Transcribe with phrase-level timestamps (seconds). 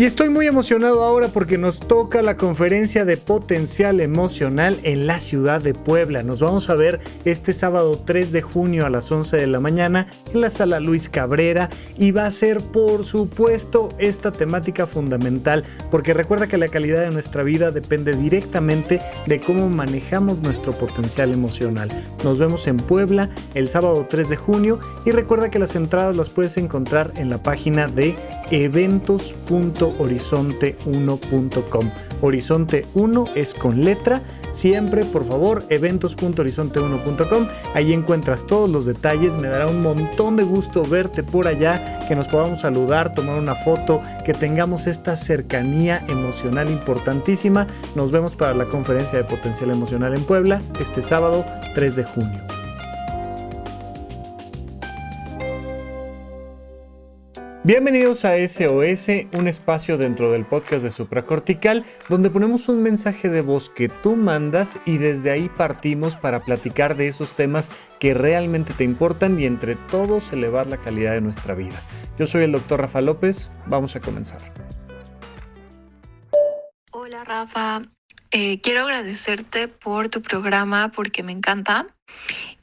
[0.00, 5.20] Y estoy muy emocionado ahora porque nos toca la conferencia de potencial emocional en la
[5.20, 6.22] ciudad de Puebla.
[6.22, 10.06] Nos vamos a ver este sábado 3 de junio a las 11 de la mañana
[10.32, 11.68] en la sala Luis Cabrera
[11.98, 17.10] y va a ser por supuesto esta temática fundamental porque recuerda que la calidad de
[17.10, 21.90] nuestra vida depende directamente de cómo manejamos nuestro potencial emocional.
[22.24, 26.30] Nos vemos en Puebla el sábado 3 de junio y recuerda que las entradas las
[26.30, 28.16] puedes encontrar en la página de
[28.50, 31.90] eventos.com horizonte1.com.
[32.22, 34.22] Horizonte 1 es con letra.
[34.52, 37.48] Siempre, por favor, eventos.horizonte1.com.
[37.74, 39.36] Ahí encuentras todos los detalles.
[39.36, 43.54] Me dará un montón de gusto verte por allá, que nos podamos saludar, tomar una
[43.54, 47.66] foto, que tengamos esta cercanía emocional importantísima.
[47.94, 52.59] Nos vemos para la conferencia de potencial emocional en Puebla este sábado 3 de junio.
[57.62, 63.42] Bienvenidos a SOS, un espacio dentro del podcast de Supracortical, donde ponemos un mensaje de
[63.42, 68.72] voz que tú mandas y desde ahí partimos para platicar de esos temas que realmente
[68.72, 71.82] te importan y entre todos elevar la calidad de nuestra vida.
[72.18, 74.40] Yo soy el doctor Rafa López, vamos a comenzar.
[76.92, 77.82] Hola Rafa,
[78.30, 81.88] eh, quiero agradecerte por tu programa porque me encanta.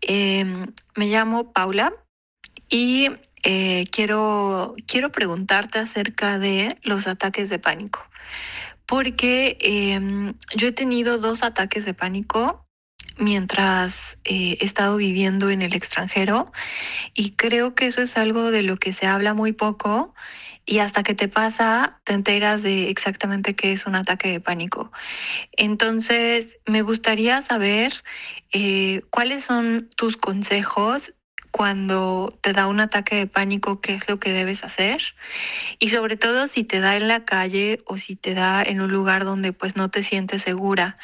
[0.01, 1.93] Em, me llamo Paula
[2.67, 3.11] y
[3.43, 8.03] eh, quiero, quiero preguntarte acerca de los ataques de pánico,
[8.85, 12.65] porque em, yo he tenido dos ataques de pánico
[13.17, 16.52] mientras eh, he estado viviendo en el extranjero
[17.13, 20.13] y creo que eso es algo de lo que se habla muy poco
[20.65, 24.91] y hasta que te pasa te enteras de exactamente qué es un ataque de pánico.
[25.53, 28.03] Entonces, me gustaría saber
[28.52, 31.13] eh, cuáles son tus consejos
[31.58, 35.02] cuando te da un ataque de pánico, qué es lo que debes hacer.
[35.80, 38.92] Y sobre todo si te da en la calle o si te da en un
[38.92, 40.98] lugar donde pues no te sientes segura.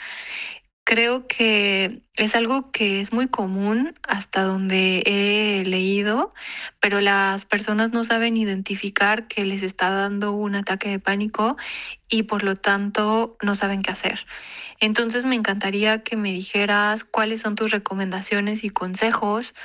[0.93, 6.35] Creo que es algo que es muy común hasta donde he leído,
[6.79, 11.57] pero las personas no saben identificar que les está dando un ataque de pánico
[12.11, 14.27] y por lo tanto no saben qué hacer.
[14.79, 19.55] Entonces me encantaría que me dijeras cuáles son tus recomendaciones y consejos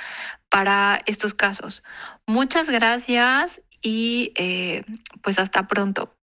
[0.49, 1.83] para estos casos.
[2.25, 4.83] Muchas gracias y eh,
[5.21, 6.18] pues hasta pronto.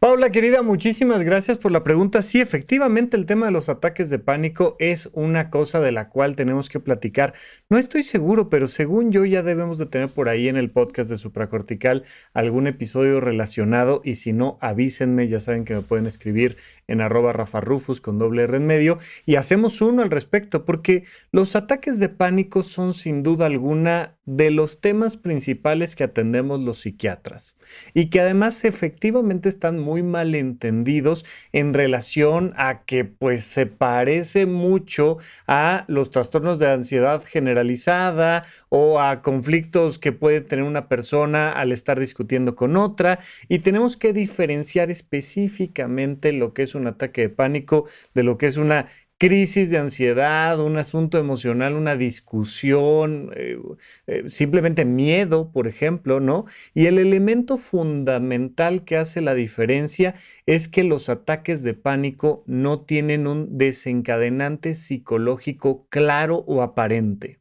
[0.00, 2.22] Paula, querida, muchísimas gracias por la pregunta.
[2.22, 6.36] Sí, efectivamente, el tema de los ataques de pánico es una cosa de la cual
[6.36, 7.34] tenemos que platicar.
[7.68, 11.10] No estoy seguro, pero según yo ya debemos de tener por ahí en el podcast
[11.10, 16.58] de Supracortical algún episodio relacionado y si no, avísenme, ya saben que me pueden escribir
[16.86, 21.56] en arroba rafarrufus con doble R en medio y hacemos uno al respecto, porque los
[21.56, 27.56] ataques de pánico son sin duda alguna de los temas principales que atendemos los psiquiatras
[27.94, 34.46] y que además efectivamente están muy mal entendidos en relación a que pues se parece
[34.46, 41.52] mucho a los trastornos de ansiedad generalizada o a conflictos que puede tener una persona
[41.52, 43.18] al estar discutiendo con otra.
[43.48, 48.46] Y tenemos que diferenciar específicamente lo que es un ataque de pánico de lo que
[48.46, 48.86] es una
[49.18, 53.58] crisis de ansiedad, un asunto emocional, una discusión, eh,
[54.06, 56.46] eh, simplemente miedo, por ejemplo, ¿no?
[56.72, 60.14] Y el elemento fundamental que hace la diferencia
[60.46, 67.40] es que los ataques de pánico no tienen un desencadenante psicológico claro o aparente.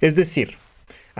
[0.00, 0.56] Es decir,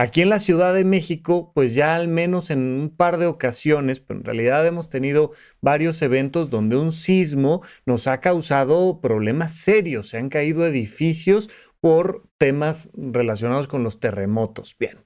[0.01, 3.99] Aquí en la Ciudad de México, pues ya al menos en un par de ocasiones,
[3.99, 10.11] pero en realidad hemos tenido varios eventos donde un sismo nos ha causado problemas serios,
[10.11, 11.51] se han caído edificios
[11.81, 14.77] por temas relacionados con los terremotos.
[14.79, 15.05] Bien.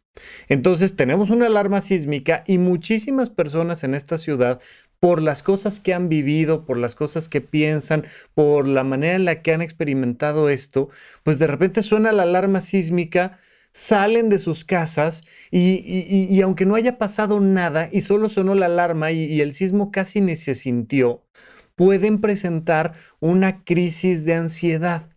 [0.50, 4.60] Entonces tenemos una alarma sísmica y muchísimas personas en esta ciudad
[5.00, 8.04] por las cosas que han vivido, por las cosas que piensan,
[8.34, 10.90] por la manera en la que han experimentado esto,
[11.22, 13.38] pues de repente suena la alarma sísmica,
[13.72, 19.12] salen de sus casas y, aunque no haya pasado nada y solo sonó la alarma
[19.12, 21.22] y, el sismo casi ni se sintió,
[21.74, 25.08] pueden presentar una crisis de ansiedad.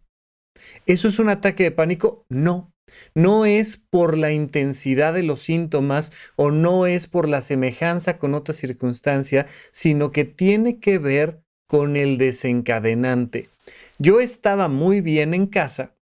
[0.85, 2.25] ¿Eso es un ataque de pánico?
[2.29, 2.71] No.
[3.13, 8.33] No es por la intensidad de los síntomas o no es por la semejanza con
[8.33, 13.49] otra circunstancia, sino que tiene que ver con el desencadenante.
[13.97, 15.95] Yo estaba muy bien en casa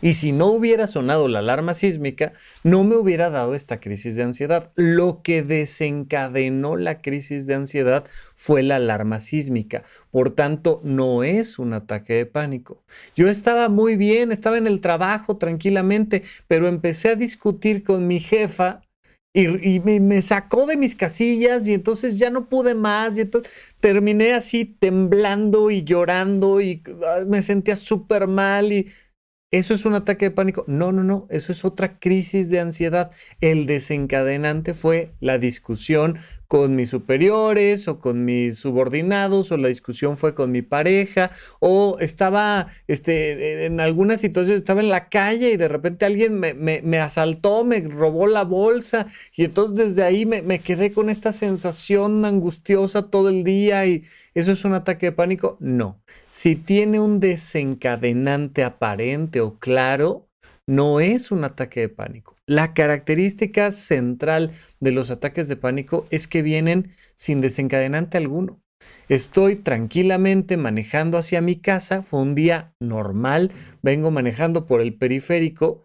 [0.00, 2.32] y si no hubiera sonado la alarma sísmica,
[2.62, 4.70] no me hubiera dado esta crisis de ansiedad.
[4.76, 8.04] Lo que desencadenó la crisis de ansiedad
[8.34, 9.82] fue la alarma sísmica.
[10.10, 12.82] Por tanto, no es un ataque de pánico.
[13.14, 18.20] Yo estaba muy bien, estaba en el trabajo tranquilamente, pero empecé a discutir con mi
[18.20, 18.82] jefa
[19.38, 24.32] y, me, sacó de mis casillas y entonces ya no pude más y entonces terminé
[24.32, 28.88] así temblando y llorando y ah, me sentía súper mal y
[29.52, 30.64] ¿Eso es un ataque de pánico?
[30.66, 33.12] No, no, no, eso es otra crisis de ansiedad.
[33.40, 40.16] El desencadenante fue la discusión con mis superiores o con mis subordinados o la discusión
[40.16, 45.56] fue con mi pareja o estaba este, en alguna situación, estaba en la calle y
[45.56, 50.42] de repente alguien me, me, asaltó, me robó la bolsa y entonces desde ahí me,
[50.42, 54.04] me quedé con esta sensación angustiosa todo el día y
[54.36, 55.56] ¿Eso es un ataque de pánico?
[55.60, 55.98] No.
[56.28, 60.25] Si tiene un desencadenante aparente o claro,
[60.66, 62.36] no es un ataque de pánico.
[62.46, 68.60] La característica central de los ataques de pánico es que vienen sin desencadenante alguno.
[69.08, 73.52] Estoy tranquilamente manejando hacia mi casa, fue un día normal,
[73.82, 75.84] vengo manejando por el periférico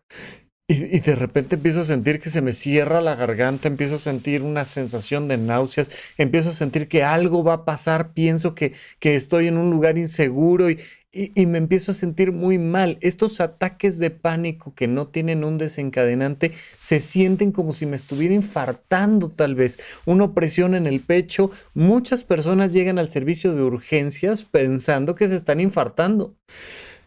[0.72, 4.42] y, de repente empiezo a sentir que se me cierra la garganta, empiezo a sentir
[4.42, 9.16] una sensación de náuseas, empiezo a sentir que algo va a pasar, pienso que, que
[9.16, 10.80] estoy en un lugar inseguro y,
[11.12, 12.98] y, me empiezo a sentir muy mal.
[13.02, 18.34] Estos ataques de pánico que no tienen un desencadenante se sienten como si me estuviera
[18.34, 21.52] infartando tal vez, una opresión en el pecho.
[21.74, 26.36] Muchas personas llegan al servicio de urgencias pensando que se están infartando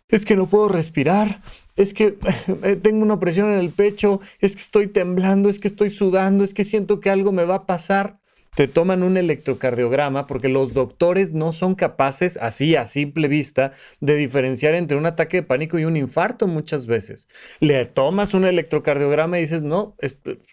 [0.09, 1.41] es que no puedo respirar,
[1.77, 2.19] es que
[2.63, 6.45] eh, tengo una presión en el pecho, es que estoy temblando, es que estoy sudando,
[6.45, 8.21] es que siento que algo me va a pasar
[8.55, 14.17] te toman un electrocardiograma porque los doctores no son capaces, así a simple vista, de
[14.17, 17.29] diferenciar entre un ataque de pánico y un infarto muchas veces.
[17.61, 19.97] Le tomas un electrocardiograma y dices, no,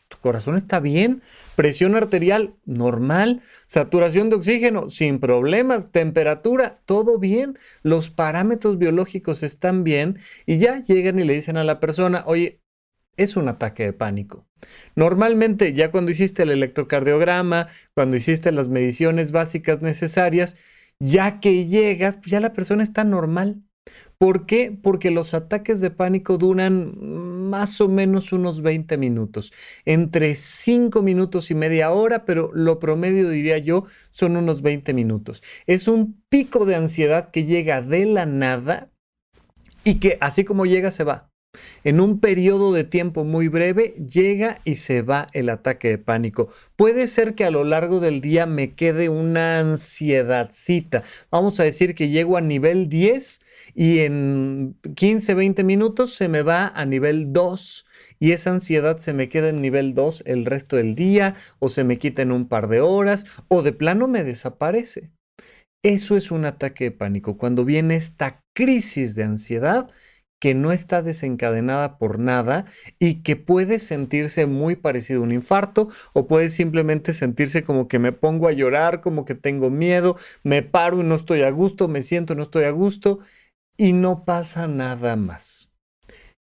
[0.07, 1.21] tu corazón está bien,
[1.55, 9.83] presión arterial normal, saturación de oxígeno sin problemas, temperatura, todo bien, los parámetros biológicos están
[9.83, 12.61] bien y ya llegan y le dicen a la persona, oye,
[13.17, 14.45] es un ataque de pánico.
[14.95, 20.57] Normalmente ya cuando hiciste el electrocardiograma, cuando hiciste las mediciones básicas necesarias,
[20.99, 23.63] ya que llegas, pues ya la persona está normal.
[24.19, 24.77] ¿Por qué?
[24.79, 26.93] Porque los ataques de pánico duran
[27.49, 29.51] más o menos unos 20 minutos,
[29.83, 35.41] entre 5 minutos y media hora, pero lo promedio diría yo son unos 20 minutos.
[35.65, 38.91] Es un pico de ansiedad que llega de la nada
[39.83, 41.30] y que así como llega se va.
[41.83, 46.47] En un periodo de tiempo muy breve llega y se va el ataque de pánico.
[46.75, 51.03] Puede ser que a lo largo del día me quede una ansiedadcita.
[51.31, 53.41] Vamos a decir que llego a nivel 10
[53.73, 57.85] y en 15, 20 minutos se me va a nivel 2
[58.19, 61.83] y esa ansiedad se me queda en nivel 2 el resto del día o se
[61.83, 65.09] me quita en un par de horas o de plano me desaparece.
[65.83, 67.37] Eso es un ataque de pánico.
[67.37, 69.89] Cuando viene esta crisis de ansiedad,
[70.41, 72.65] que no está desencadenada por nada
[72.99, 77.99] y que puede sentirse muy parecido a un infarto o puede simplemente sentirse como que
[77.99, 81.87] me pongo a llorar, como que tengo miedo, me paro y no estoy a gusto,
[81.87, 83.19] me siento y no estoy a gusto
[83.77, 85.70] y no pasa nada más.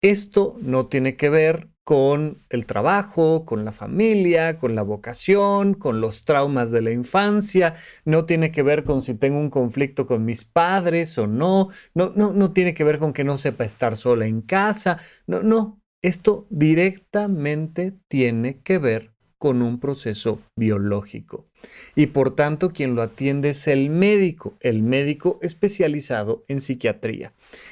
[0.01, 6.01] Esto no tiene que ver con el trabajo, con la familia, con la vocación, con
[6.01, 7.75] los traumas de la infancia,
[8.05, 12.13] no tiene que ver con si tengo un conflicto con mis padres o no, no,
[12.15, 15.81] no, no tiene que ver con que no sepa estar sola en casa, no, no,
[16.01, 19.10] esto directamente tiene que ver
[19.41, 21.47] con un proceso biológico.
[21.95, 27.31] Y por tanto, quien lo atiende es el médico, el médico especializado en psiquiatría.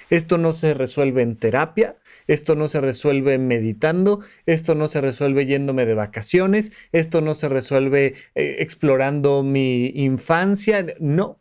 [0.09, 5.45] Esto no se resuelve en terapia, esto no se resuelve meditando, esto no se resuelve
[5.45, 11.39] yéndome de vacaciones, esto no se resuelve eh, explorando mi infancia, no.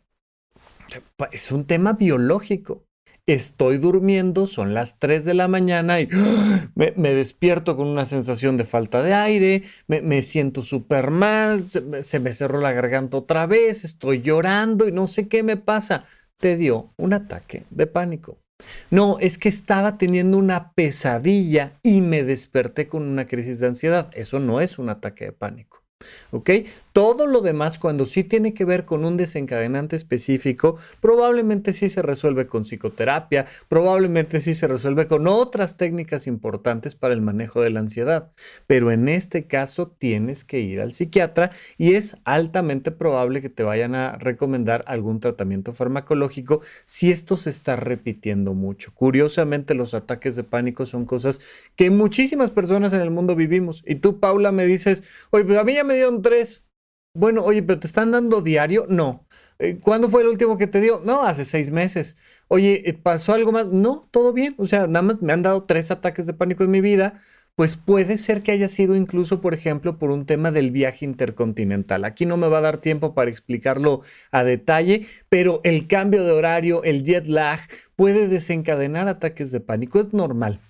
[1.31, 2.88] Es un tema biológico
[3.33, 6.07] estoy durmiendo, son las 3 de la mañana y
[6.75, 12.33] me, despierto con una sensación de falta de aire, me, siento súper mal, se, me
[12.33, 16.05] cerró la garganta otra vez, estoy llorando y no sé qué me pasa.
[16.37, 18.37] Te dio un ataque de pánico.
[18.91, 24.09] No, es que estaba teniendo una pesadilla y me desperté con una crisis de ansiedad.
[24.13, 25.83] Eso no es un ataque de pánico.
[26.31, 26.49] ¿Ok?
[26.99, 32.01] Todo lo demás, cuando sí tiene que ver con un desencadenante específico, probablemente sí se
[32.01, 37.69] resuelve con psicoterapia, probablemente sí se resuelve con otras técnicas importantes para el manejo de
[37.69, 38.33] la ansiedad.
[38.67, 43.63] Pero en este caso tienes que ir al psiquiatra y es altamente probable que te
[43.63, 48.91] vayan a recomendar algún tratamiento farmacológico si esto se está repitiendo mucho.
[48.93, 51.39] Curiosamente, los ataques de pánico son cosas
[51.77, 53.83] que muchísimas personas en el mundo vivimos.
[53.87, 56.65] Y tú, Paula, me dices, oye, pues a mí ya me dieron tres.
[57.13, 58.85] Bueno, oye, pero ¿te están dando diario?
[58.87, 59.25] No.
[59.57, 61.01] Eh, ¿Cuándo fue el último que te dio?
[61.03, 62.15] No, hace seis meses.
[62.47, 63.67] Oye, eh, ¿pasó algo más?
[63.67, 64.55] No, todo bien.
[64.57, 67.19] O sea, nada más me han dado tres ataques de pánico en mi vida.
[67.55, 72.05] pues puede ser que haya sido incluso, por ejemplo, por un tema del viaje intercontinental.
[72.05, 74.01] Aquí no me va a dar tiempo para explicarlo
[74.31, 77.59] a detalle, pero el cambio de horario, el jet lag,
[77.97, 79.99] puede desencadenar ataques de pánico.
[79.99, 80.61] Es normal.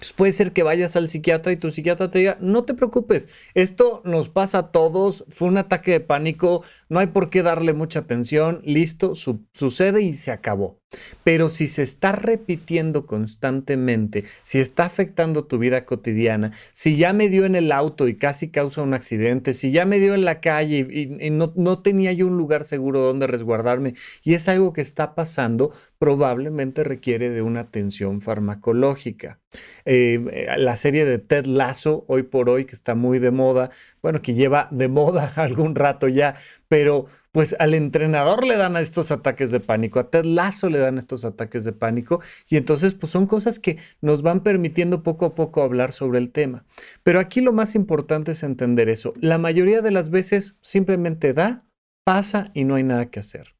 [0.00, 3.28] Pues puede ser que vayas al psiquiatra y tu psiquiatra te diga, no te preocupes,
[3.52, 7.74] esto nos pasa a todos, fue un ataque de pánico, no hay por qué darle
[7.74, 10.79] mucha atención, listo, sucede y se acabó.
[11.22, 17.28] Pero si se está repitiendo constantemente, si está afectando tu vida cotidiana, si ya me
[17.28, 20.40] dio en el auto y casi causa un accidente, si ya me dio en la
[20.40, 23.94] calle y, no, no, tenía yo un lugar seguro donde resguardarme
[24.24, 29.38] y es algo que está pasando, probablemente requiere de una atención farmacológica.
[29.84, 33.70] Eh, la serie de Ted Lasso, hoy por hoy, que está muy de moda,
[34.02, 36.36] bueno, que lleva de moda algún rato ya,
[36.68, 40.98] pero pues al entrenador le dan estos ataques de pánico, a Ted Lasso le dan
[40.98, 45.34] estos ataques de pánico y entonces pues son cosas que nos van permitiendo poco a
[45.34, 46.64] poco hablar sobre el tema.
[47.02, 49.14] Pero aquí lo más importante es entender eso.
[49.20, 51.64] La mayoría de las veces simplemente da,
[52.04, 53.59] pasa y no hay nada que hacer.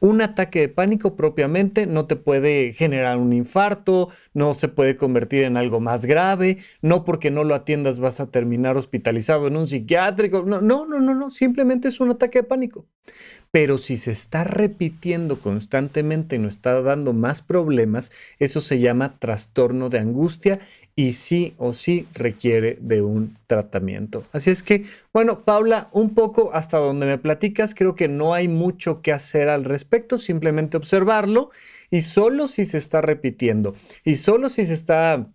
[0.00, 5.42] Un ataque de pánico propiamente no te puede generar un infarto, no se puede convertir
[5.42, 9.66] en algo más grave, no porque no lo atiendas vas a terminar hospitalizado en un
[9.66, 12.86] psiquiátrico, no, no, no, no, simplemente es un ataque de pánico.
[13.50, 19.18] Pero si se está repitiendo constantemente y nos está dando más problemas, eso se llama
[19.18, 20.60] trastorno de angustia
[20.94, 24.24] y sí o sí requiere de un tratamiento.
[24.32, 28.48] Así es que, bueno, Paula, un poco hasta donde me platicas, creo que no hay
[28.48, 31.50] mucho que hacer al respecto, simplemente observarlo
[31.90, 33.74] y solo si se está repitiendo
[34.04, 35.28] y solo si se está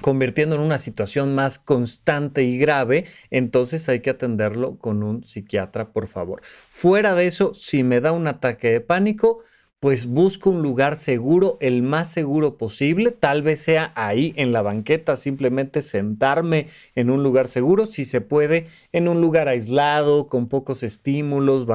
[0.00, 5.92] convirtiendo en una situación más constante y grave, entonces hay que atenderlo con un psiquiatra,
[5.92, 6.42] por favor.
[6.44, 9.42] Fuera de eso, si me da un ataque de pánico,
[9.82, 14.62] pues busco un lugar seguro, el más seguro posible, tal vez sea ahí en la
[14.62, 20.46] banqueta, simplemente sentarme en un lugar seguro, si se puede, en un lugar aislado, con
[20.46, 21.66] pocos estímulos,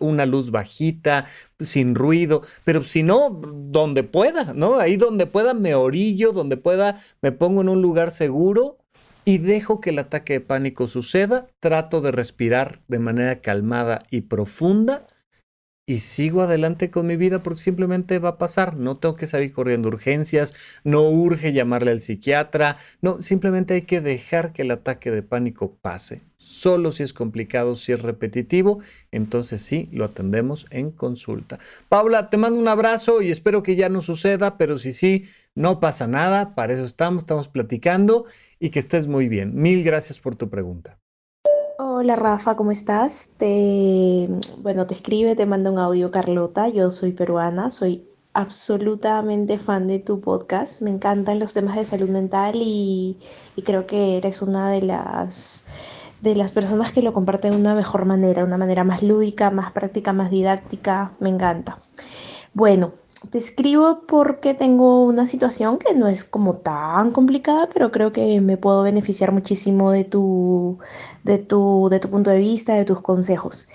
[0.00, 1.24] una luz bajita,
[1.58, 4.78] sin ruido, pero si no, donde pueda, ¿no?
[4.78, 8.76] Ahí donde pueda me orillo, donde pueda me pongo en un lugar seguro
[9.24, 14.20] y dejo que el ataque de pánico suceda, trato de respirar de manera calmada y
[14.20, 15.06] profunda
[15.86, 18.76] y sigo adelante con mi vida porque simplemente va a pasar.
[18.76, 24.00] No tengo que salir corriendo urgencias, no urge llamarle al psiquiatra, no, simplemente hay que
[24.00, 26.22] dejar que el ataque de pánico pase.
[26.36, 28.80] Solo si es complicado, si es repetitivo,
[29.12, 31.58] entonces sí, lo atendemos en consulta.
[31.88, 35.24] Paula, te mando un abrazo y espero que ya no suceda, pero si sí,
[35.54, 38.26] no pasa nada, para eso estamos, estamos platicando
[38.58, 39.54] y que estés muy bien.
[39.54, 40.98] Mil gracias por tu pregunta.
[41.76, 43.30] Hola Rafa, ¿cómo estás?
[43.36, 44.28] Te,
[44.58, 49.98] bueno, te escribe, te manda un audio Carlota, yo soy peruana, soy absolutamente fan de
[49.98, 53.18] tu podcast, me encantan los temas de salud mental y,
[53.64, 55.64] creo que eres una de las,
[56.20, 59.72] de las personas que lo comparten de una mejor manera, una manera más lúdica, más
[59.72, 61.80] práctica, más didáctica, me encanta.
[62.52, 62.92] Bueno,
[63.30, 68.40] te escribo porque tengo una situación que no es como tan complicada, pero creo que
[68.40, 70.78] me puedo beneficiar muchísimo de tu,
[71.24, 73.68] de tu, de tu punto de vista, de tus consejos.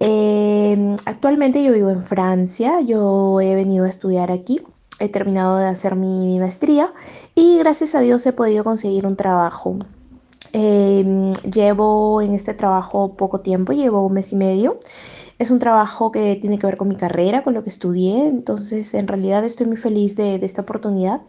[0.00, 4.60] Em, actualmente yo vivo en Francia, yo he venido a estudiar aquí,
[4.98, 6.92] he terminado de hacer mi, maestría
[7.34, 9.78] y gracias a Dios he podido conseguir un trabajo.
[10.52, 14.78] Em, llevo en este trabajo poco tiempo, llevo un mes y medio.
[15.44, 18.94] Es un trabajo que tiene que ver con mi carrera, con lo que estudié, entonces
[18.94, 21.20] en realidad estoy muy feliz de, esta oportunidad.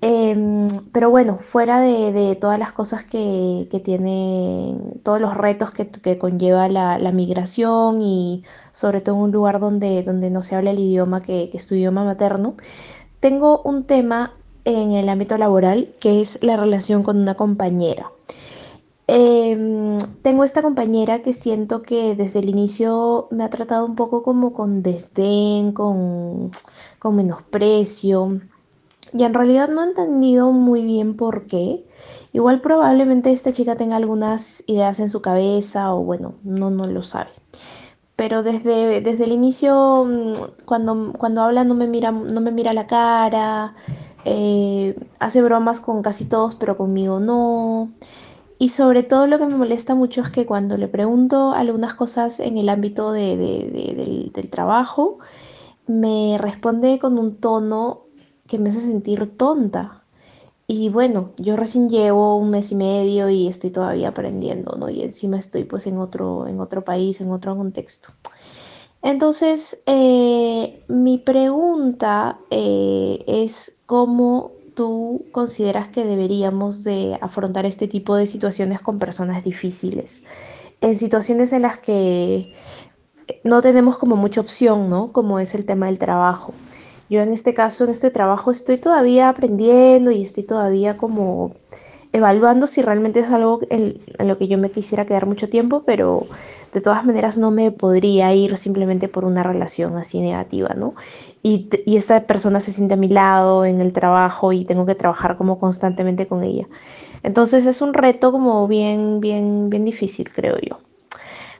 [0.00, 6.16] Em, pero bueno, fuera de, todas las cosas que, que tienen, todos los retos que,
[6.16, 8.42] conlleva la, migración y
[8.72, 11.66] sobre todo en un lugar donde, donde no se habla el idioma que, que es
[11.66, 12.56] tu idioma materno,
[13.20, 14.32] tengo un tema
[14.64, 18.12] en el ámbito laboral que es la relación con una compañera.
[19.08, 24.22] Em, tengo esta compañera que siento que desde el inicio me ha tratado un poco
[24.22, 26.50] como con desdén, con,
[26.98, 28.40] con menosprecio.
[29.12, 31.84] Y en realidad no he entendido muy bien por qué.
[32.32, 37.02] Igual probablemente esta chica tenga algunas ideas en su cabeza o bueno, no, no lo
[37.02, 37.30] sabe.
[38.16, 42.72] Pero desde, desde el inicio, mm, cuando, cuando habla no me mira, no me mira
[42.72, 43.74] la cara,
[44.24, 47.90] eh, hace bromas con casi todos, pero conmigo no.
[48.62, 52.38] Y sobre todo lo que me molesta mucho es que cuando le pregunto algunas cosas
[52.38, 55.18] en el ámbito del, trabajo,
[55.88, 58.02] me responde con un tono
[58.46, 60.04] que me hace sentir tonta.
[60.68, 64.88] Y bueno, yo recién llevo un mes y medio y estoy todavía aprendiendo, ¿no?
[64.88, 68.10] Y encima estoy pues en otro, en otro país, en otro contexto.
[69.02, 78.16] Entonces, eh, mi pregunta eh, es cómo tú consideras que deberíamos de afrontar este tipo
[78.16, 80.24] de situaciones con personas difíciles?
[80.80, 82.52] En situaciones en las que
[83.44, 85.12] no tenemos como mucha opción, ¿no?
[85.12, 86.54] Como es el tema del trabajo.
[87.08, 91.54] Yo en este caso, en este trabajo, estoy todavía aprendiendo y estoy todavía como
[92.12, 96.26] evaluando si realmente es algo en, lo que yo me quisiera quedar mucho tiempo, pero
[96.72, 100.94] de todas maneras no me podría ir simplemente por una relación así negativa, ¿no?
[101.42, 104.94] Y, y, esta persona se siente a mi lado en el trabajo y tengo que
[104.94, 106.66] trabajar como constantemente con ella.
[107.22, 110.78] Entonces es un reto como bien, bien, bien difícil, creo yo.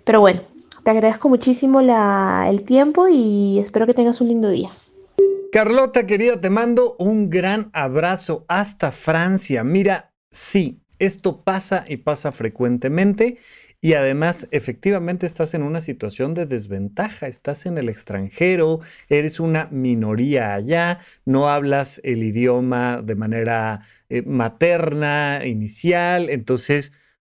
[0.04, 0.40] Pero bueno,
[0.82, 4.70] te agradezco muchísimo la, el tiempo y espero que tengas un lindo día.
[5.52, 9.62] Carlota, querida, te mando un gran abrazo hasta Francia.
[9.62, 13.38] Mira, sí, esto pasa y pasa frecuentemente
[13.84, 19.66] y además efectivamente estás en una situación de desventaja, estás en el extranjero, eres una
[19.72, 26.92] minoría allá, no hablas el idioma de manera eh, materna, inicial, entonces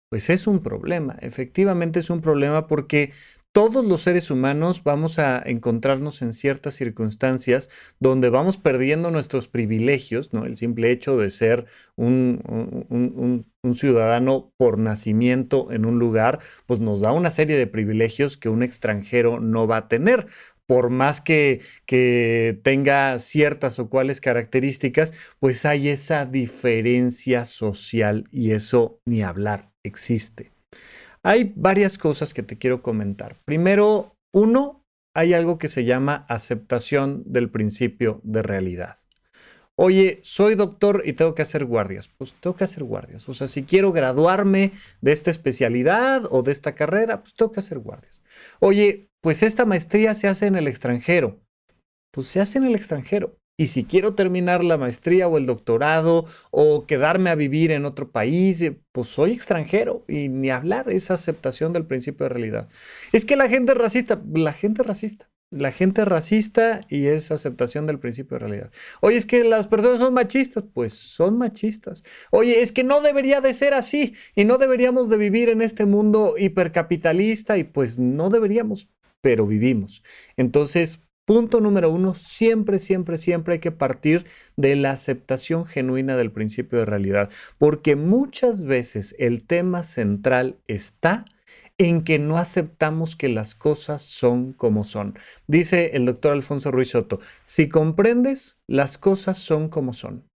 [0.10, 3.14] pues es un problema, efectivamente es un problema porque
[3.52, 10.34] todos los seres humanos vamos a encontrarnos en ciertas circunstancias donde vamos perdiendo nuestros privilegios,
[10.34, 10.46] ¿no?
[10.46, 11.66] El simple hecho de ser
[11.96, 18.50] un, ciudadano por nacimiento en un lugar, pues nos da una serie de privilegios que
[18.50, 20.28] un extranjero no va a tener
[20.66, 28.52] por más que, que, tenga ciertas o cuales características, pues hay esa diferencia social y
[28.52, 30.50] eso ni hablar existe.
[31.24, 33.38] Hay varias cosas que te quiero comentar.
[33.46, 34.86] Primero, uno,
[35.16, 38.98] hay algo que se llama aceptación del principio de realidad.
[39.82, 42.10] Oye, soy doctor y tengo que hacer guardias.
[42.10, 43.30] Pues tengo que hacer guardias.
[43.30, 47.62] O sea, si quiero graduarme de esta especialidad o de esta carrera, pues tengo que
[47.62, 48.22] hacer guardias.
[48.60, 51.40] Oye, pues esta maestría se hace en el extranjero.
[52.12, 53.38] Pues se hace en el extranjero.
[53.60, 58.10] Y si quiero terminar la maestría o el doctorado o quedarme a vivir en otro
[58.10, 62.70] país, eh, pues soy extranjero y ni hablar esa aceptación del principio de realidad.
[63.12, 65.30] Es que la gente es racista, la gente es racista.
[65.52, 68.72] La gente es racista y es aceptación del principio de realidad.
[69.02, 72.06] Oye, es que las personas son machistas, pues son machistas.
[72.32, 75.86] Oye, es que no debería de ser así y no deberíamos de vivir en este
[75.86, 78.90] mundo hipercapitalista y pues no deberíamos,
[79.22, 80.02] pero vivimos.
[80.38, 84.26] Entonces, Punto número uno, siempre, siempre, siempre hay que partir
[84.58, 91.26] de la aceptación genuina del principio de realidad, porque muchas veces el tema central está
[91.78, 95.20] en que no aceptamos que las cosas son como son.
[95.46, 100.28] Dice el doctor Alfonso Ruiz Soto, si comprendes, las cosas son como son.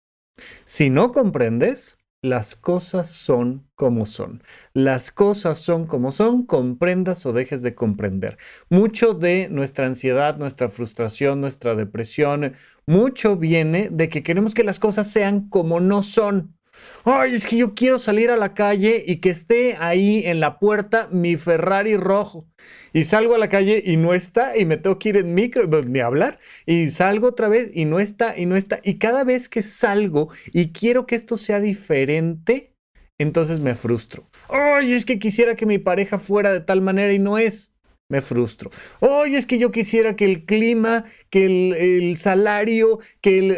[0.63, 4.41] Si no comprendes, las cosas son como son.
[4.73, 8.37] Las cosas son como son, comprendas o dejes de comprender.
[8.69, 12.53] Mucho de nuestra ansiedad, nuestra frustración, nuestra depresión,
[12.87, 16.55] mucho viene de que queremos que las cosas sean como no son.
[17.03, 20.59] Ay, es que yo quiero salir a la calle y que esté ahí en la
[20.59, 22.45] puerta mi Ferrari rojo.
[22.93, 25.69] Y salgo a la calle y no está, y me tengo que ir en micro,
[25.69, 26.39] pues, ni hablar.
[26.65, 28.79] Y salgo otra vez y no está, y no está.
[28.83, 32.73] Y cada vez que salgo y quiero que esto sea diferente,
[33.17, 34.29] entonces me frustro.
[34.49, 37.73] Ay, es que quisiera que mi pareja fuera de tal manera y no es
[38.09, 38.69] me frustro.
[39.01, 43.57] Ay, es que yo quisiera que el clima, que el, salario, que el...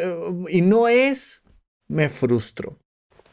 [0.49, 1.43] y no es,
[1.89, 2.79] me frustro.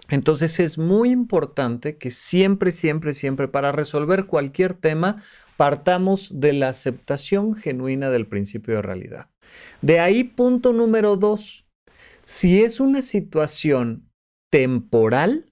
[0.09, 5.23] Entonces es muy importante que siempre, siempre, siempre para resolver cualquier tema
[5.57, 9.31] partamos de la aceptación genuina del principio de realidad.
[9.81, 11.67] De ahí punto número dos,
[12.25, 14.11] si es una situación
[14.51, 15.49] temporal,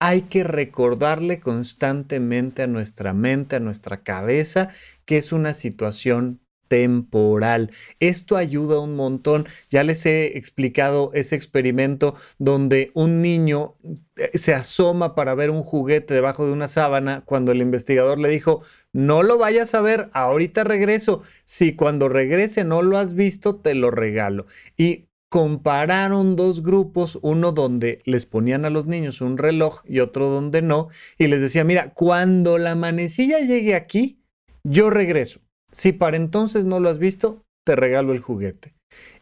[0.00, 4.70] hay que recordarle constantemente a nuestra mente, a nuestra cabeza,
[5.04, 7.70] que es una situación temporal.
[7.98, 9.46] Esto ayuda un montón.
[9.70, 13.74] Ya les he explicado ese experimento donde un niño
[14.16, 18.28] eh, se asoma para ver un juguete debajo de una sábana cuando el investigador le
[18.28, 21.22] dijo, no lo vayas a ver, ahorita regreso.
[21.44, 24.46] Si cuando regrese no lo has visto, te lo regalo.
[24.76, 30.28] Y compararon dos grupos, uno donde les ponían a los niños un reloj y otro
[30.28, 34.22] donde no, y les decía, mira, cuando la manecilla llegue aquí,
[34.64, 35.40] yo regreso.
[35.78, 38.74] Si para entonces no lo has visto, te regalo el juguete.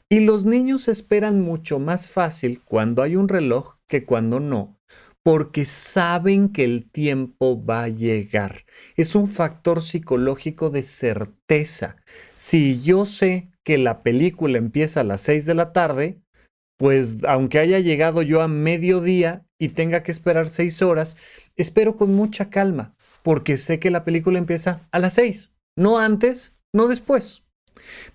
[0.08, 4.78] Y los niños esperan mucho más fácil cuando hay un reloj que cuando no,
[5.22, 8.64] porque saben que el tiempo va a llegar.
[8.96, 11.96] Es un factor psicológico de certeza.
[12.36, 16.22] Si yo sé que la película empieza a las 6 de la tarde,
[16.78, 21.18] pues aunque haya llegado yo a mediodía y tenga que esperar 6 horas,
[21.54, 26.56] espero con mucha calma, porque sé que la película empieza a las 6 no antes,
[26.72, 27.44] no después.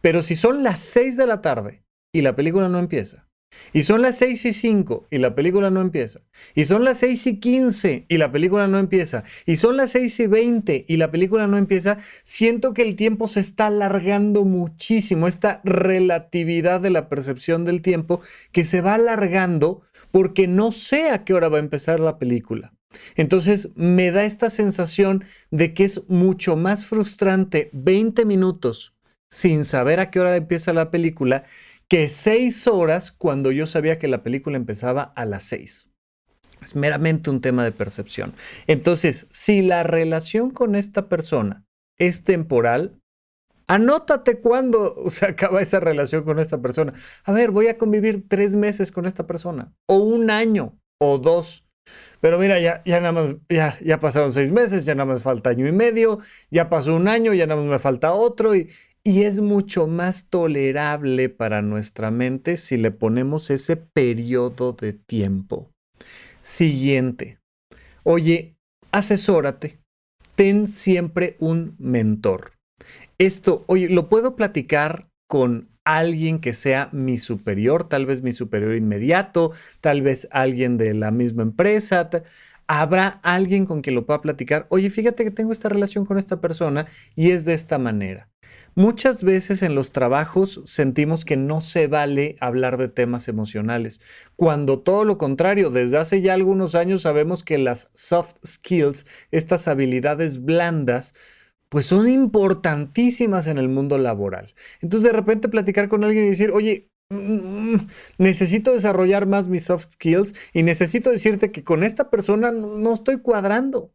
[0.02, 3.28] Pero si son las 6 de la tarde y la película no empieza,
[3.74, 6.22] y son las 6 y 5 y la película no empieza,
[6.56, 10.20] y son las 6 y 15 y la película no empieza, y son las 6
[10.22, 15.28] y 20 y la película no empieza, siento que el tiempo se está alargando muchísimo,
[15.28, 18.22] esta relatividad de la percepción del tiempo
[18.52, 22.74] que se va alargando porque no sé a qué hora va a empezar la película.
[23.16, 28.96] Entonces me da esta sensación de que es mucho más frustrante 20 minutos
[29.30, 31.46] sin saber a qué hora empieza la película
[31.88, 35.90] que seis horas cuando yo sabía que la película empezaba a las seis.
[36.62, 38.34] Es meramente un tema de percepción.
[38.68, 41.66] Entonces, si la relación con esta persona
[41.98, 43.02] es temporal,
[43.68, 46.94] anótate cuándo se acaba esa relación con esta persona.
[47.24, 51.66] A ver, voy a convivir tres meses con esta persona, o un año, o dos.
[52.20, 55.68] Pero mira, ya, ya nada más, ya, pasaron seis meses, ya nada más falta año
[55.68, 56.20] y medio,
[56.52, 58.70] ya pasó un año, ya nada más me falta otro, y,
[59.04, 65.72] y es mucho más tolerable para nuestra mente si le ponemos ese periodo de tiempo.
[66.42, 67.40] Siguiente.
[68.04, 68.56] Oye,
[68.92, 69.80] asesórate.
[70.36, 72.54] Ten siempre un mentor.
[73.18, 78.76] Esto, oye, lo puedo platicar con alguien que sea mi superior, tal vez mi superior
[78.76, 82.10] inmediato, tal vez alguien de la misma empresa.
[82.68, 84.66] Habrá alguien con quien lo pueda platicar.
[84.70, 88.30] Oye, fíjate que tengo esta relación con esta persona y es de esta manera.
[88.76, 94.00] Muchas veces en los trabajos sentimos que no se vale hablar de temas emocionales,
[94.38, 99.68] cuando todo lo contrario, desde hace ya algunos años sabemos que las soft skills, estas
[99.68, 101.16] habilidades blandas,
[101.72, 104.54] pues son importantísimas en el mundo laboral.
[104.82, 107.76] Entonces de repente platicar con alguien y decir, oye, mm,
[108.18, 113.20] necesito desarrollar más mis soft skills y necesito decirte que con esta persona no estoy
[113.20, 113.94] cuadrando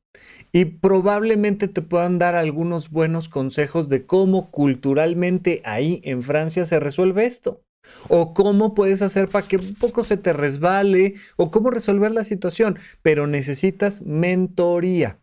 [0.53, 6.81] y probablemente te puedan dar algunos buenos consejos de cómo culturalmente ahí en Francia se
[6.81, 7.61] resuelve esto.
[8.09, 12.25] O cómo puedes hacer para que un poco se te resbale, o cómo resolver la
[12.25, 12.79] situación.
[13.03, 15.21] Pero necesitas mentoría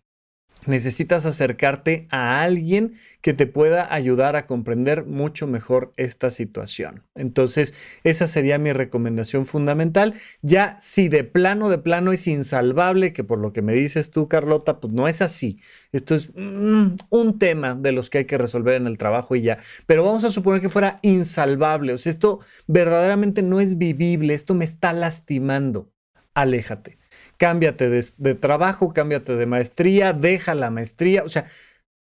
[0.66, 7.04] necesitas acercarte a alguien que te pueda ayudar a comprender mucho mejor esta situación.
[7.16, 7.74] Entonces,
[8.04, 10.14] esa sería mi recomendación fundamental.
[10.42, 14.28] Ya si de plano, de plano es insalvable, que por lo que me dices tú,
[14.28, 15.60] Carlota, pues no es así.
[15.92, 19.42] Esto es mm, un tema de los que hay que resolver en el trabajo y
[19.42, 19.60] ya.
[19.86, 21.94] Pero vamos a suponer que fuera insalvable.
[21.94, 25.92] O sea, esto verdaderamente no es vivible, esto me está lastimando.
[26.34, 27.03] Aléjate
[27.38, 31.24] cámbiate de, trabajo, cámbiate de maestría, deja la maestría.
[31.24, 31.46] O sea,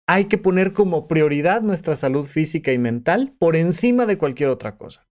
[0.06, 4.76] hay que poner como prioridad nuestra salud física y mental por encima de cualquier otra
[4.76, 5.06] cosa.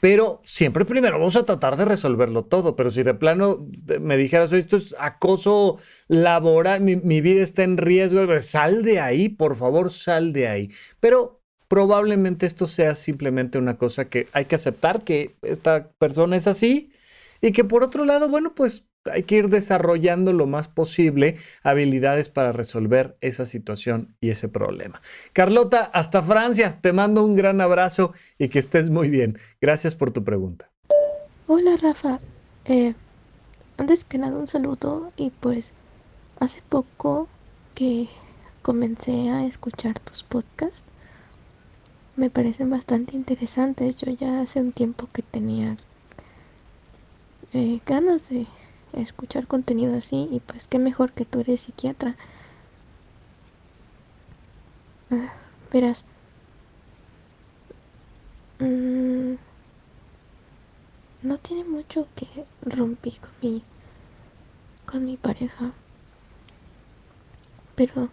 [0.00, 2.76] Pero siempre primero vamos a tratar de resolverlo todo.
[2.76, 3.66] Pero si de plano
[4.00, 9.28] me dijeras, esto es acoso laboral, mi, mi vida está en riesgo, sal de ahí,
[9.28, 10.70] por favor, sal de ahí.
[11.00, 16.46] Pero probablemente esto sea simplemente una cosa que hay que aceptar que esta persona es
[16.46, 16.92] así
[17.40, 22.28] y que por otro lado, bueno, pues hay que ir desarrollando lo más posible habilidades
[22.28, 25.00] para resolver esa situación y ese problema.
[25.32, 29.38] Carlota, hasta Francia, te mando un gran abrazo y que estés muy bien.
[29.60, 30.70] Gracias por tu pregunta.
[31.46, 32.20] Hola Rafa,
[32.64, 32.94] eh,
[33.76, 35.66] antes que nada un saludo y pues
[36.40, 37.28] hace poco
[37.74, 38.08] que
[38.62, 40.82] comencé a escuchar tus podcasts.
[42.16, 43.96] Me parecen bastante interesantes.
[43.96, 45.76] Yo ya hace un tiempo que tenía
[47.52, 48.46] eh, ganas de
[49.00, 52.16] escuchar contenido así y pues qué mejor que tú eres psiquiatra.
[55.10, 55.32] Ah,
[55.72, 56.04] verás.
[58.58, 59.34] Mm,
[61.22, 62.26] no tiene mucho que
[62.62, 63.62] rompí con mi
[64.86, 65.72] con mi pareja.
[67.74, 68.08] Pero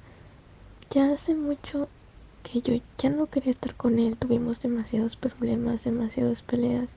[0.89, 1.87] ya hace mucho
[2.43, 4.17] que yo ya no quería estar con él.
[4.17, 6.89] Tuvimos demasiados problemas, demasiadas peleas.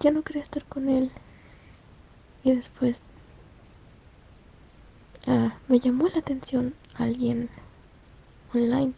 [0.00, 1.10] Ya no quería estar con él.
[2.44, 2.96] Y después
[5.26, 7.48] ah, me llamó la atención alguien
[8.54, 8.92] online.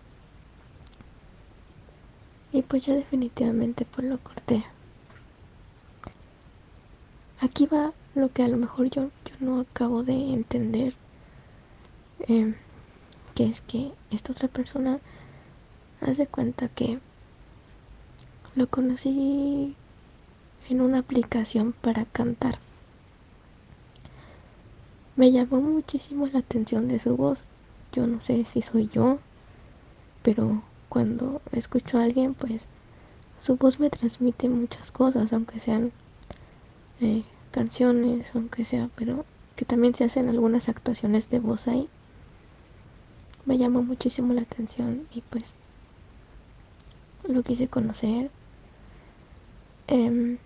[2.52, 4.64] Y pues ya definitivamente pues lo corté.
[7.40, 10.94] Aquí va lo que a lo mejor yo, yo no acabo de entender.
[12.28, 12.54] Eh,
[13.34, 15.00] que es que esta otra persona
[16.00, 17.00] hace cuenta que
[18.54, 19.74] lo conocí
[20.68, 22.58] en una aplicación para cantar.
[25.14, 27.44] Me llamó muchísimo la atención de su voz.
[27.92, 29.18] Yo no sé si soy yo,
[30.22, 32.66] pero cuando escucho a alguien, pues
[33.38, 35.92] su voz me transmite muchas cosas, aunque sean
[37.00, 41.88] eh, canciones, aunque sea, pero que también se hacen algunas actuaciones de voz ahí.
[43.44, 45.54] Me llamó muchísimo la atención y pues
[47.28, 48.30] lo quise conocer.
[49.88, 50.38] Em,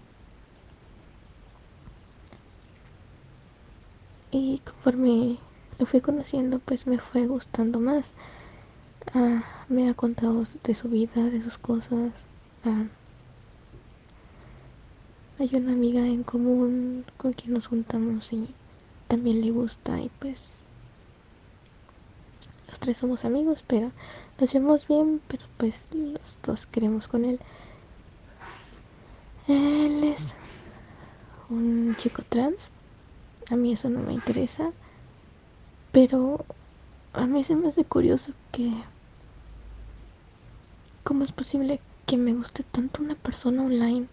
[4.37, 5.39] y conforme
[5.79, 8.13] lo fui conociendo, pues me fue gustando más.
[9.15, 12.13] Ah, me ha contado de su vida, de sus cosas.
[12.63, 12.85] Ah,
[15.39, 18.47] hay una amiga en común con quien nos juntamos y
[19.09, 20.45] también le gusta y pues
[22.69, 23.91] los tres somos amigos, pero
[24.39, 27.41] nos bien, pero pues los dos queremos con él.
[29.49, 30.35] Él es
[31.49, 32.71] un chico trans.
[33.51, 34.73] A mí eso no me interesa.
[35.93, 36.45] Pero
[37.13, 38.73] a mí se me hace curioso que...
[41.05, 44.07] ¿Cómo es posible que me guste tanto una persona online?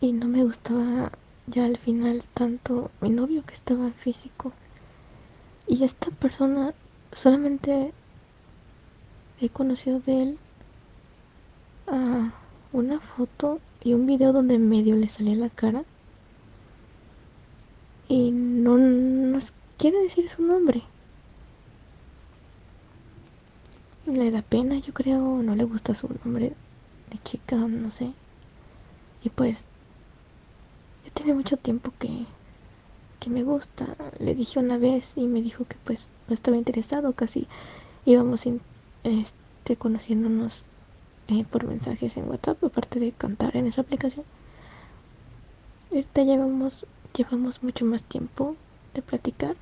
[0.00, 1.12] Y no me gustaba
[1.46, 4.52] ya al final tanto mi novio que estaba en físico.
[5.66, 6.74] Y esta persona
[7.12, 7.92] solamente
[9.40, 10.38] he conocido de él
[11.86, 12.32] a
[12.72, 15.84] una foto y un video donde medio le salía la cara.
[18.08, 20.82] Y no nos quiere decir su nombre.
[24.06, 26.52] Le da pena, yo creo, no le gusta su nombre
[27.10, 28.12] de chica, no sé.
[29.22, 29.64] Y pues,
[31.04, 32.26] ya tiene mucho tiempo que,
[33.20, 33.96] que me gusta.
[34.18, 37.46] Le dije una vez y me dijo que pues no estaba interesado, casi
[38.04, 38.44] íbamos
[39.04, 40.64] este, conociéndonos
[41.28, 44.24] eh, por mensajes en WhatsApp, aparte de cantar en esa aplicación.
[45.90, 48.56] Ahorita llevamos, llevamos mucho más tiempo
[48.94, 49.56] de platicar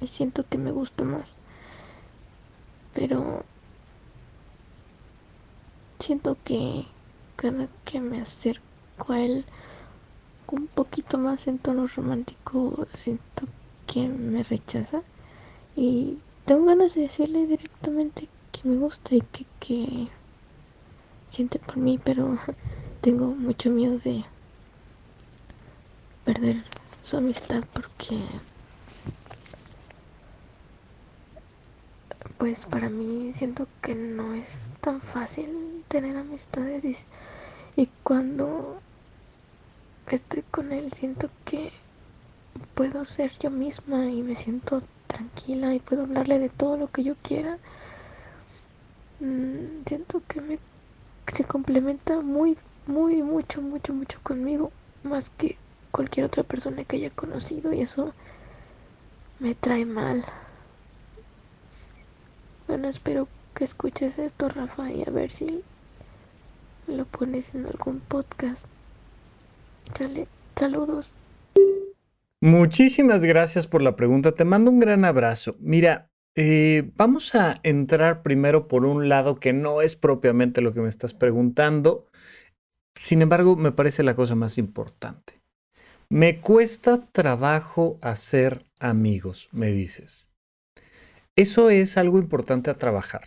[0.00, 1.34] y siento que me gusta más.
[2.94, 3.44] Pero
[5.98, 6.86] siento que
[7.36, 9.44] cada que me acerco a él
[10.50, 13.46] un poquito más en tono romántico, siento
[13.86, 15.02] que me rechaza.
[15.76, 20.08] Y tengo ganas de decirle directamente que me gusta y que, que
[21.28, 22.38] siente por mí, pero
[23.00, 24.24] tengo mucho miedo de
[26.28, 26.62] perder
[27.02, 28.20] su amistad porque
[32.36, 35.48] pues para mí siento que no es tan fácil
[35.88, 36.98] tener amistades y,
[37.76, 38.78] y cuando
[40.10, 41.72] estoy con él siento que
[42.74, 47.04] puedo ser yo misma y me siento tranquila y puedo hablarle de todo lo que
[47.04, 47.56] yo quiera.
[49.20, 50.58] Mm, siento que me
[51.34, 55.56] se complementa muy, muy, mucho, mucho, mucho conmigo, más que
[55.90, 58.12] cualquier otra persona que haya conocido y eso
[59.40, 60.24] me trae mal.
[62.66, 65.62] Bueno, espero que escuches esto, Rafa, y a ver si
[66.86, 68.66] lo pones en algún podcast.
[70.56, 71.14] Saludos.
[72.40, 74.32] Muchísimas gracias por la pregunta.
[74.32, 75.56] Te mando un gran abrazo.
[75.60, 80.80] Mira, eh, vamos a entrar primero por un lado que no es propiamente lo que
[80.80, 82.06] me estás preguntando.
[82.94, 85.37] Sin embargo, me parece la cosa más importante.
[86.10, 90.30] Me cuesta trabajo hacer amigos, me dices.
[91.36, 93.24] Eso es algo importante a trabajar.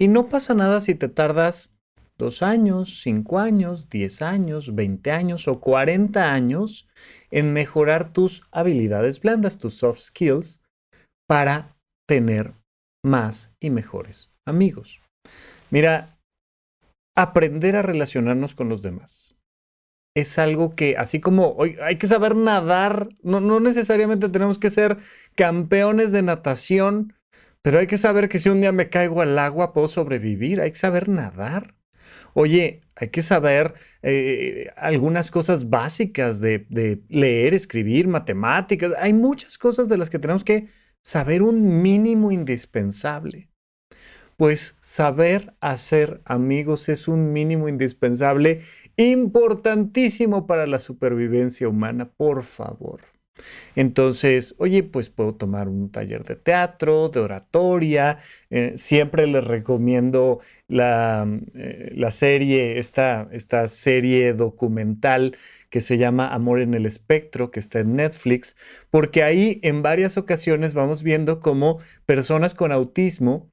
[0.00, 1.76] Y no pasa nada si te tardas
[2.16, 6.88] dos años, cinco años, diez años, veinte años o cuarenta años
[7.30, 10.62] en mejorar tus habilidades blandas, tus soft skills,
[11.28, 11.76] para
[12.08, 12.54] tener
[13.04, 15.02] más y mejores amigos.
[15.70, 16.18] Mira,
[17.14, 19.36] aprender a relacionarnos con los demás
[20.14, 24.70] es algo que, así como hoy hay que saber nadar, no, no necesariamente tenemos que
[24.70, 24.98] ser
[25.34, 27.14] campeones de natación,
[27.62, 30.70] pero hay que saber que si un día me caigo al agua puedo sobrevivir, hay
[30.70, 31.74] que saber nadar.
[32.34, 38.92] Oye, hay que saber eh, algunas cosas básicas de, de leer, escribir, matemáticas.
[38.98, 40.68] Hay muchas cosas de las que tenemos que
[41.02, 43.48] saber un mínimo indispensable.
[44.36, 48.60] Pues saber hacer amigos es un mínimo indispensable
[48.96, 53.00] importantísimo para la supervivencia humana, por favor.
[53.74, 58.18] Entonces, oye, pues puedo tomar un taller de teatro, de oratoria.
[58.50, 65.36] Eh, siempre les recomiendo la, eh, la serie, esta, esta serie documental
[65.70, 68.56] que se llama Amor en el Espectro, que está en Netflix,
[68.90, 73.51] porque ahí en varias ocasiones vamos viendo cómo personas con autismo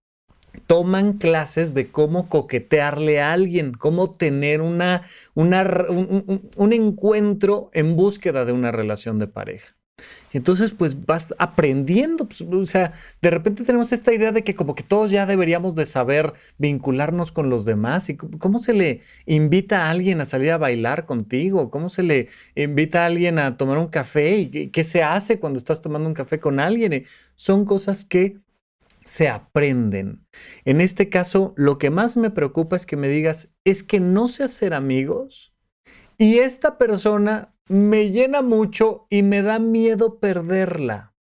[0.68, 5.04] toman clases de cómo coquetearle a alguien, cómo tener una,
[5.36, 9.76] un, encuentro en búsqueda de una relación de pareja.
[10.32, 12.26] Entonces, pues vas aprendiendo.
[12.26, 15.76] Pues, o sea, de repente tenemos esta idea de que como que todos ya deberíamos
[15.76, 18.10] de saber vincularnos con los demás.
[18.10, 21.70] ¿Y cómo se le invita a alguien a salir a bailar contigo?
[21.70, 24.38] ¿Cómo se le invita a alguien a tomar un café?
[24.38, 27.06] ¿Y qué se hace cuando estás tomando un café con alguien?
[27.36, 28.38] son cosas que
[29.10, 30.28] se aprenden.
[30.65, 34.28] En este caso, lo que más me preocupa es que me digas, es que no
[34.28, 35.52] sé hacer amigos
[36.19, 41.15] y esta persona me llena mucho y me da miedo perderla.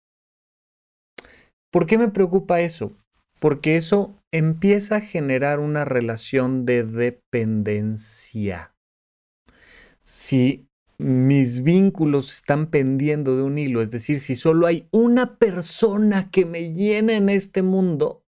[1.71, 2.93] ¿Por qué me preocupa eso?
[3.41, 8.75] Porque eso empieza a generar una relación de dependencia.
[10.03, 10.68] Si
[10.99, 16.45] mis vínculos están pendiendo de un hilo, es decir, si solo hay una persona que
[16.45, 18.25] me llena en este mundo,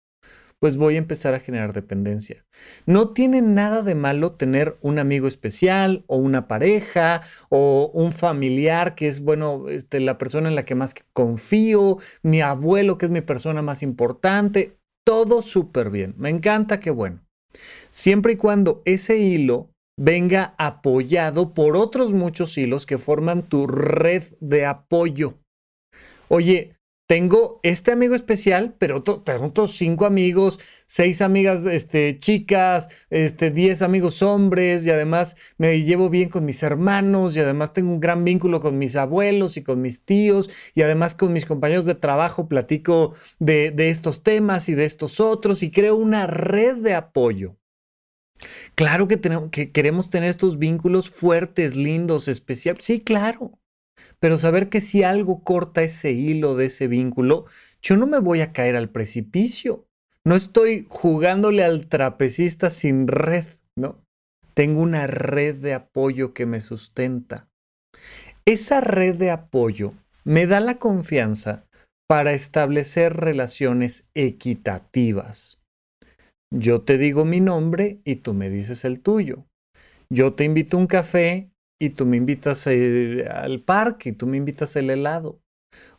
[0.60, 2.44] pues voy a empezar a generar dependencia.
[2.84, 8.94] No tiene nada de malo tener un amigo especial o una pareja o un familiar
[8.94, 13.10] que es, bueno, este, la persona en la que más confío, mi abuelo que es
[13.10, 16.14] mi persona más importante, todo súper bien.
[16.18, 17.24] Me encanta, qué bueno.
[17.88, 19.69] Siempre y cuando ese hilo
[20.00, 25.34] venga apoyado por otros muchos hilos que forman tu red de apoyo.
[26.28, 26.74] Oye,
[27.06, 34.22] tengo este amigo especial, pero tengo cinco amigos, seis amigas este, chicas, este, diez amigos
[34.22, 38.60] hombres, y además me llevo bien con mis hermanos, y además tengo un gran vínculo
[38.60, 43.12] con mis abuelos y con mis tíos, y además con mis compañeros de trabajo platico
[43.38, 47.59] de estos temas y de estos otros, y creo una red de apoyo.
[48.74, 52.84] Claro que, tenemos, que queremos tener estos vínculos fuertes, lindos, especiales.
[52.84, 53.58] Sí, claro.
[54.18, 57.46] Pero saber que si algo corta ese hilo de ese vínculo,
[57.82, 59.86] yo no me voy a caer al precipicio.
[60.24, 64.04] No estoy jugándole al trapecista sin red, ¿no?
[64.54, 67.48] Tengo una red de apoyo que me sustenta.
[68.44, 71.64] Esa red de apoyo me da la confianza
[72.06, 75.59] para establecer relaciones equitativas.
[76.52, 79.46] Yo te digo mi nombre y tú me dices el tuyo.
[80.10, 84.26] Yo te invito a un café y tú me invitas eh, al parque y tú
[84.26, 85.40] me invitas el helado.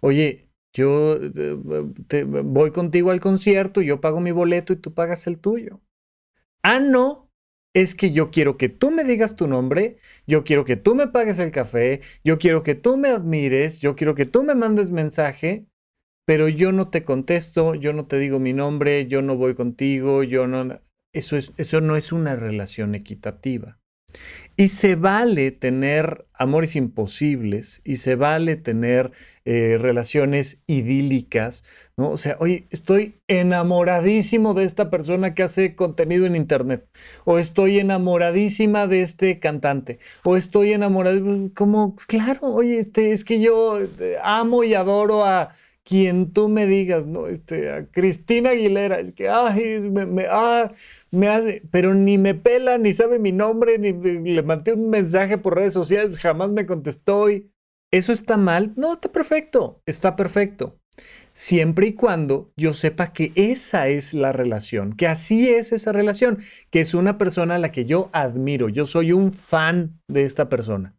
[0.02, 5.40] Oye, yo eh, voy contigo al concierto, yo pago mi boleto y tú pagas el
[5.40, 5.82] tuyo.
[6.64, 7.30] Ah, no,
[7.74, 11.08] es que yo quiero que tú me digas tu nombre, yo quiero que tú me
[11.08, 14.92] pagues el café, yo quiero que tú me admires, yo quiero que tú me mandes
[14.92, 15.68] mensaje
[16.26, 20.24] pero yo no te contesto, yo no te digo mi nombre, yo no voy contigo,
[20.24, 20.80] yo no...
[21.14, 23.82] Eso, es, eso no es una relación equitativa.
[24.58, 29.12] Y se vale tener amores imposibles y se vale tener
[29.46, 31.64] eh, relaciones idílicas,
[31.98, 32.10] ¿no?
[32.10, 36.86] O sea, oye, estoy enamoradísimo de esta persona que hace contenido en internet,
[37.26, 43.40] o estoy enamoradísima de este cantante, o estoy enamorado, como, claro, oye, este, es que
[43.40, 45.52] yo eh, amo y adoro a
[45.84, 47.28] quien tú me digas, ¿no?
[47.28, 50.72] Este, a Cristina Aguilera, es que, ay, me, ah,
[51.12, 55.38] me hace, pero ni me pela, ni sabe mi nombre, ni le mandé un mensaje
[55.38, 57.52] por redes sociales, jamás me contestó y
[57.92, 58.74] ¿eso está mal?
[58.76, 60.78] No, está perfecto, está perfecto.
[61.34, 66.40] Siempre y cuando yo sepa que esa es la relación, que así es esa relación,
[66.70, 70.50] que es una persona a la que yo admiro, yo soy un fan de esta
[70.50, 70.96] persona.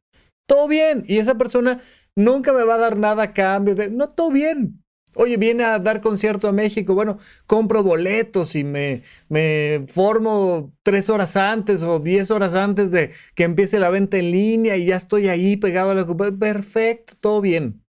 [0.49, 1.81] Todo bien, y esa persona
[2.17, 3.75] nunca me va a dar nada a cambio.
[3.75, 4.83] De, no, todo bien.
[5.15, 6.95] Oye, viene a dar concierto a México.
[6.95, 13.13] Bueno, compro boletos y me, me formo tres horas antes o diez horas antes de
[13.35, 16.07] que empiece la venta en línea y ya estoy ahí pegado a la
[16.39, 17.85] Perfecto, todo bien.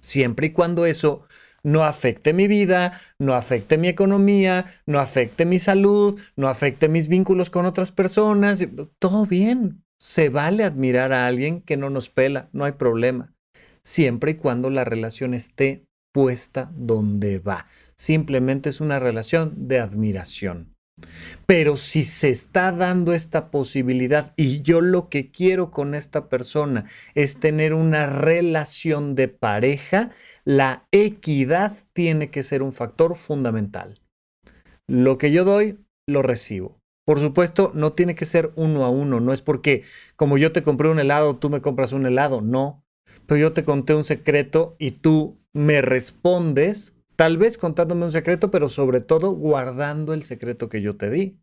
[0.00, 1.24] Siempre y cuando eso
[1.62, 7.08] no afecte mi vida, no afecte mi economía, no afecte mi salud, no afecte mis
[7.08, 8.66] vínculos con otras personas.
[8.98, 9.84] Todo bien.
[9.98, 13.34] Se vale admirar a alguien que no nos pela, no hay problema
[13.82, 17.66] siempre y cuando la relación esté puesta donde va.
[17.96, 20.74] Simplemente es una relación de admiración.
[21.46, 26.86] Pero si se está dando esta posibilidad y yo lo que quiero con esta persona
[27.14, 30.10] es tener una relación de pareja,
[30.44, 34.00] la equidad tiene que ser un factor fundamental.
[34.88, 36.78] Lo que yo doy, lo recibo.
[37.06, 39.82] Por supuesto, no tiene que ser uno a uno, no es porque
[40.16, 42.84] como yo te compré un helado, tú me compras un helado, no
[43.28, 48.50] pero yo te conté un secreto y tú me respondes, tal vez contándome un secreto,
[48.50, 51.38] pero sobre todo guardando el secreto que yo te di.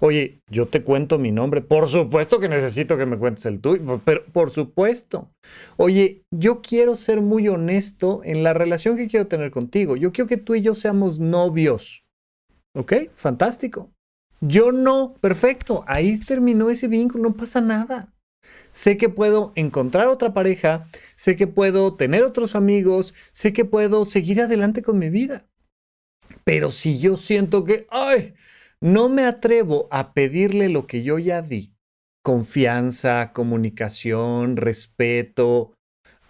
[0.00, 1.60] Oye, yo te cuento mi nombre.
[1.60, 5.30] Por supuesto que necesito que me cuentes el tuyo, pero por supuesto.
[5.76, 9.96] Oye, yo quiero ser muy honesto en la relación que quiero tener contigo.
[9.96, 12.06] Yo quiero que tú y yo seamos novios.
[12.74, 12.94] ¿Ok?
[13.12, 13.90] Fantástico.
[14.40, 15.12] Yo no.
[15.20, 15.84] Perfecto.
[15.86, 17.24] Ahí terminó ese vínculo.
[17.24, 18.14] No pasa nada.
[18.72, 24.04] Sé que puedo encontrar otra pareja, sé que puedo tener otros amigos, sé que puedo
[24.04, 25.48] seguir adelante con mi vida.
[26.44, 28.34] Pero si yo siento que, ay,
[28.80, 31.74] no me atrevo a pedirle lo que yo ya di,
[32.22, 35.77] confianza, comunicación, respeto,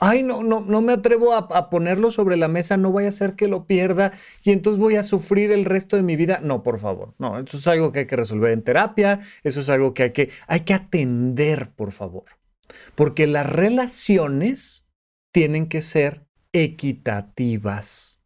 [0.00, 3.34] Ay, no, no, no me atrevo a, ponerlo sobre la mesa, no voy a hacer
[3.34, 4.12] que lo pierda
[4.44, 6.40] y entonces voy a sufrir el resto de mi vida.
[6.42, 9.68] No, por favor, no, eso es algo que hay que resolver en terapia, eso es
[9.68, 12.24] algo que hay que, hay que atender, por favor.
[12.94, 14.88] Porque las relaciones
[15.32, 18.22] tienen que ser equitativas.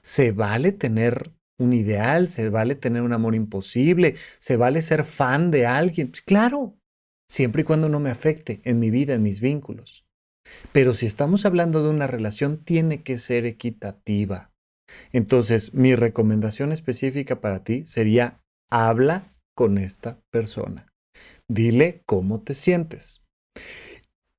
[0.00, 5.50] Se vale tener un ideal, se vale tener un amor imposible, se vale ser fan
[5.50, 6.12] de alguien.
[6.24, 6.76] Claro,
[7.28, 10.05] siempre y cuando no me afecte en mi vida, en mis vínculos.
[10.72, 14.52] Pero si estamos hablando de una relación, tiene que ser equitativa.
[15.12, 18.40] Entonces, mi recomendación específica para ti sería,
[18.70, 20.92] habla con esta persona.
[21.48, 23.22] Dile cómo te sientes.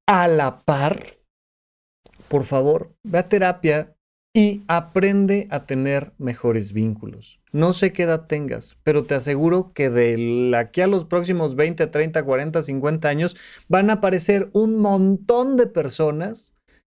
[0.07, 1.17] A la par,
[2.27, 3.96] por favor, ve a terapia
[4.37, 7.39] y aprende a tener mejores vínculos.
[7.53, 11.87] No sé qué edad tengas, pero te aseguro que de aquí a los próximos 20,
[11.87, 13.35] 30, 40, 50 años
[13.67, 16.53] van a aparecer un montón de personas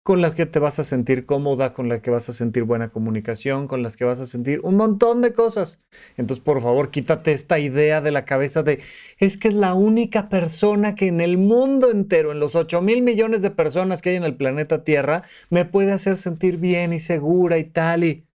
[0.09, 2.89] con las que te vas a sentir cómoda, con las que vas a sentir buena
[2.89, 5.81] comunicación, con las que vas a sentir un montón de cosas.
[6.17, 8.79] Entonces, por favor, quítate esta idea de la cabeza de,
[9.19, 13.03] es que es la única persona que en el mundo entero, en los 8 mil
[13.03, 16.99] millones de personas que hay en el planeta Tierra, me puede hacer sentir bien y
[16.99, 18.03] segura y tal.
[18.03, 18.25] Y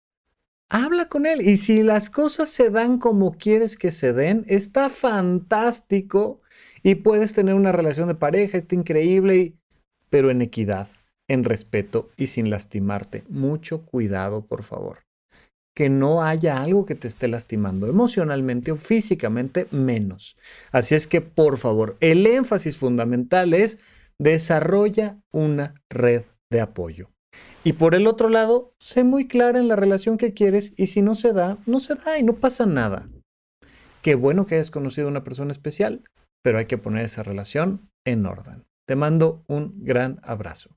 [0.68, 1.41] habla con él.
[1.41, 6.41] Y si las cosas se dan como quieres que se den, está fantástico
[6.85, 9.55] y puedes tener una relación de pareja, está increíble,
[10.09, 10.87] pero en equidad
[11.29, 13.25] en respeto y sin lastimarte.
[13.29, 15.01] Mucho cuidado, por favor.
[15.77, 20.37] Que no haya algo que te esté lastimando emocionalmente o físicamente menos.
[20.70, 23.79] Así es que, por favor, el énfasis fundamental es
[24.18, 27.11] desarrolla una red de apoyo.
[27.64, 31.03] Y por el otro lado, sé muy clara en la relación que quieres y si
[31.03, 33.09] no se da, no se da y no pasa nada.
[34.03, 36.05] Qué bueno que hayas conocido a una persona especial,
[36.43, 38.64] pero hay que poner esa relación en orden.
[38.87, 40.77] Te mando un gran abrazo.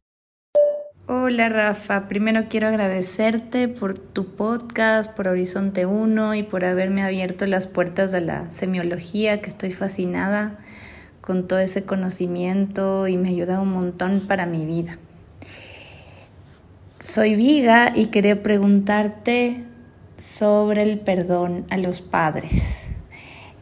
[1.10, 7.46] Hola Rafa, primero quiero agradecerte por tu podcast, por Horizonte 1 y por haberme abierto
[7.46, 10.60] las puertas a la semiología, que estoy fascinada
[11.22, 14.98] con todo ese conocimiento y me ha ayudado un montón para mi vida.
[17.00, 19.64] Soy Viga y quería preguntarte
[20.18, 22.82] sobre el perdón a los padres.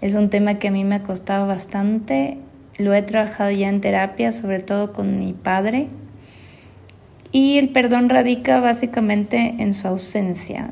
[0.01, 2.39] Es un tema que a mí me ha costado bastante,
[2.79, 5.89] lo he trabajado ya en terapia, sobre todo con mi padre
[7.31, 10.69] y el perdón radica básicamente en su ausencia.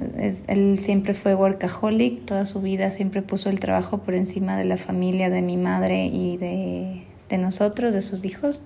[0.48, 4.78] él siempre fue workaholic, toda su vida siempre puso el trabajo por encima de la
[4.78, 8.62] familia, de mi madre y de, de nosotros, de sus hijos.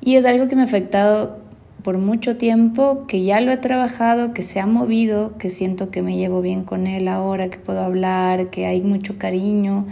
[0.00, 1.40] Y es algo que me ha afectado
[1.82, 6.02] por mucho tiempo, que ya lo he trabajado, que se ha movido, que siento que
[6.02, 9.86] me llevo bien con él ahora, que puedo hablar, que hay mucho cariño,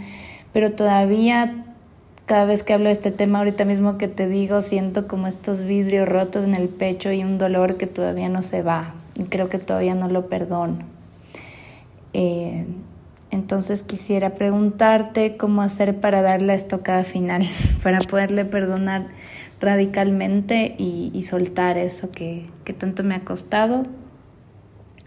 [0.53, 1.65] pero todavía
[2.31, 5.65] cada vez que hablo de este tema, ahorita mismo que te digo, siento como estos
[5.65, 8.95] vidrios rotos en el pecho y un dolor que todavía no se va.
[9.15, 10.77] Y creo que todavía no lo perdono.
[12.13, 12.65] Eh,
[13.31, 17.43] entonces quisiera preguntarte cómo hacer para darle la estocada final,
[17.83, 19.07] para poderle perdonar
[19.59, 23.87] radicalmente y, soltar eso que, tanto me ha costado.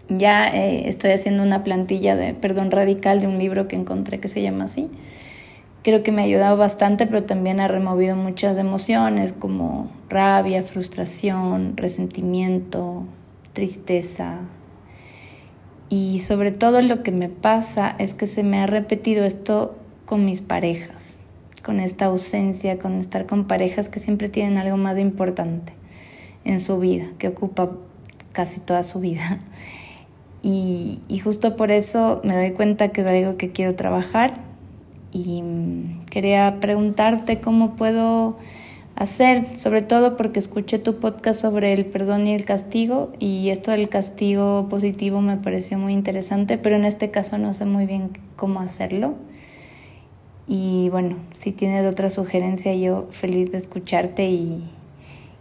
[0.09, 4.27] Ya eh, estoy haciendo una plantilla de perdón radical de un libro que encontré que
[4.27, 4.91] se llama así
[5.85, 11.77] creo que me ha ayudado bastante, pero también ha removido muchas emociones como rabia, frustración,
[11.77, 13.03] resentimiento,
[13.53, 14.39] tristeza.
[15.87, 19.75] Y sobre todo lo que me pasa es que se me ha repetido esto
[20.07, 21.19] con mis parejas,
[21.63, 25.73] con esta ausencia, con estar con parejas que siempre tienen algo más importante
[26.45, 27.73] en su vida, que ocupa
[28.31, 29.39] casi toda su vida.
[30.47, 34.44] Y, justo por eso me doy cuenta que es algo que quiero trabajar
[35.15, 35.41] y
[36.11, 38.35] quería preguntarte cómo puedo
[38.97, 43.71] hacer, sobre todo porque escuché tu podcast sobre el perdón y el castigo y esto
[43.71, 48.11] del castigo positivo me pareció muy interesante, pero en este caso no sé muy bien
[48.35, 49.15] cómo hacerlo.
[50.47, 54.65] Y bueno, si tienes otra sugerencia, yo feliz de escucharte y,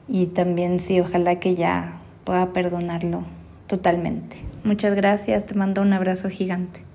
[0.06, 3.24] y también sí, ojalá que ya pueda perdonarlo
[3.66, 4.36] totalmente.
[4.62, 6.93] Muchas gracias, te mando un abrazo gigante.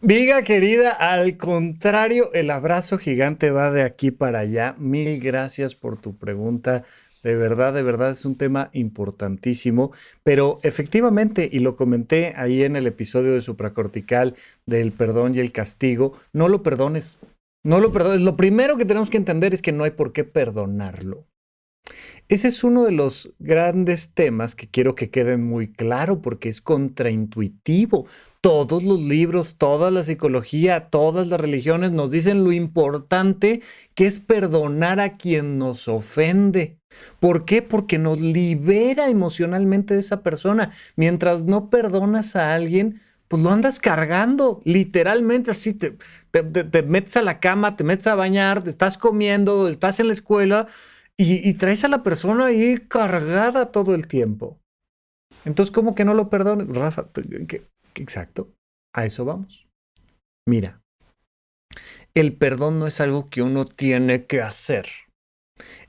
[0.00, 4.76] Viga querida, al contrario, el abrazo gigante va de aquí para allá.
[4.78, 6.84] Mil gracias por tu pregunta.
[7.24, 9.90] De verdad, de verdad es un tema importantísimo,
[10.22, 14.36] pero efectivamente, y lo comenté ahí en el episodio de supracortical
[14.66, 17.18] del perdón y el castigo, no lo perdones,
[17.64, 18.20] no lo perdones.
[18.20, 21.26] Lo primero que tenemos que entender es que no hay por qué perdonarlo.
[22.28, 26.60] Ese es uno de los grandes temas que quiero que queden muy claro porque es
[26.60, 28.06] contraintuitivo.
[28.42, 33.62] Todos los libros, toda la psicología, todas las religiones nos dicen lo importante
[33.94, 36.78] que es perdonar a quien nos ofende.
[37.18, 37.62] ¿Por qué?
[37.62, 40.70] Porque nos libera emocionalmente de esa persona.
[40.96, 45.96] Mientras no perdonas a alguien, pues lo andas cargando, literalmente así, te,
[46.30, 50.14] te, metes a la cama, te metes a bañar, te estás comiendo, estás en la
[50.14, 50.66] escuela
[51.20, 54.60] y, traes a la persona ahí cargada todo el tiempo.
[55.44, 56.68] Entonces, ¿cómo que no lo perdones?
[56.68, 57.08] Rafa,
[57.96, 58.52] exacto,
[58.94, 59.68] a eso vamos.
[60.46, 60.80] Mira,
[62.14, 64.86] el perdón no es algo que uno tiene que hacer.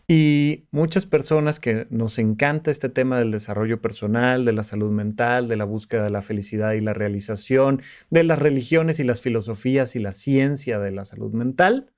[0.07, 5.47] Y muchas personas que nos encanta este tema del desarrollo personal, de la salud mental,
[5.47, 9.95] de la búsqueda de la felicidad y la realización, de las religiones y las filosofías
[9.95, 11.93] y la ciencia de la salud mental,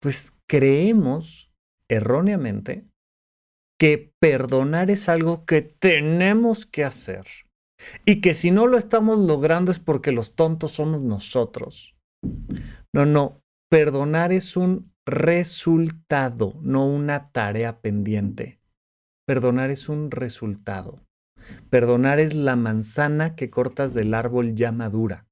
[0.00, 1.50] pues creemos
[1.88, 2.86] erróneamente
[3.78, 7.26] que perdonar es algo que tenemos que hacer
[8.04, 11.96] y que si no lo estamos logrando es porque los tontos somos nosotros.
[12.94, 18.60] No, no, perdonar es un resultado, no una tarea pendiente.
[19.26, 21.02] Perdonar es un resultado.
[21.70, 25.25] Perdonar es la manzana que cortas del árbol ya madura.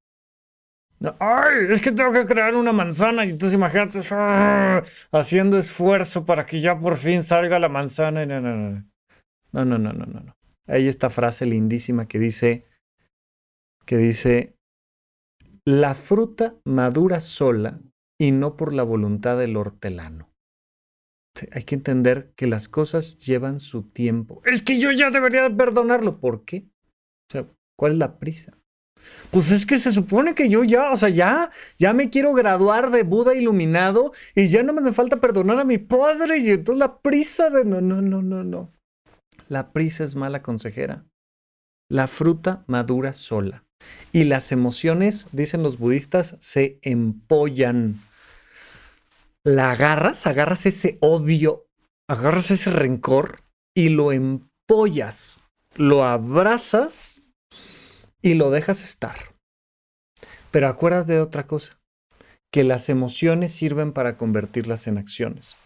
[1.18, 4.82] Ay, es que tengo que crear una manzana y entonces imagínate ¡ah!
[5.12, 8.24] haciendo esfuerzo para que ya por fin salga la manzana.
[8.26, 8.84] No, no, no.
[9.52, 10.36] No, no, no, no, no.
[10.66, 12.64] Hay esta frase lindísima que dice,
[13.84, 14.56] que dice,
[15.64, 17.80] la fruta madura sola
[18.18, 20.30] y no por la voluntad del hortelano.
[21.52, 24.40] Hay que entender que las cosas llevan su tiempo.
[24.44, 26.20] Es que yo ya debería perdonarlo.
[26.20, 26.68] ¿Por qué?
[27.28, 27.46] O sea,
[27.76, 28.56] ¿cuál es la prisa?
[29.30, 32.90] Pues es que se supone que yo ya, o sea, ya, ya me quiero graduar
[32.90, 36.98] de Buda iluminado y ya no me falta perdonar a mi padre y entonces la
[36.98, 38.72] prisa de no, no, no, no, no.
[39.48, 41.04] La prisa es mala consejera.
[41.88, 43.64] La fruta madura sola.
[44.12, 48.00] Y las emociones, dicen los budistas, se empollan.
[49.42, 51.66] La agarras, agarras ese odio,
[52.08, 53.42] agarras ese rencor
[53.74, 55.40] y lo empollas.
[55.76, 57.23] Lo abrazas
[58.24, 59.14] y lo dejas estar.
[60.50, 61.78] Pero acuérdate de otra cosa,
[62.50, 65.56] que las emociones sirven para convertirlas en acciones.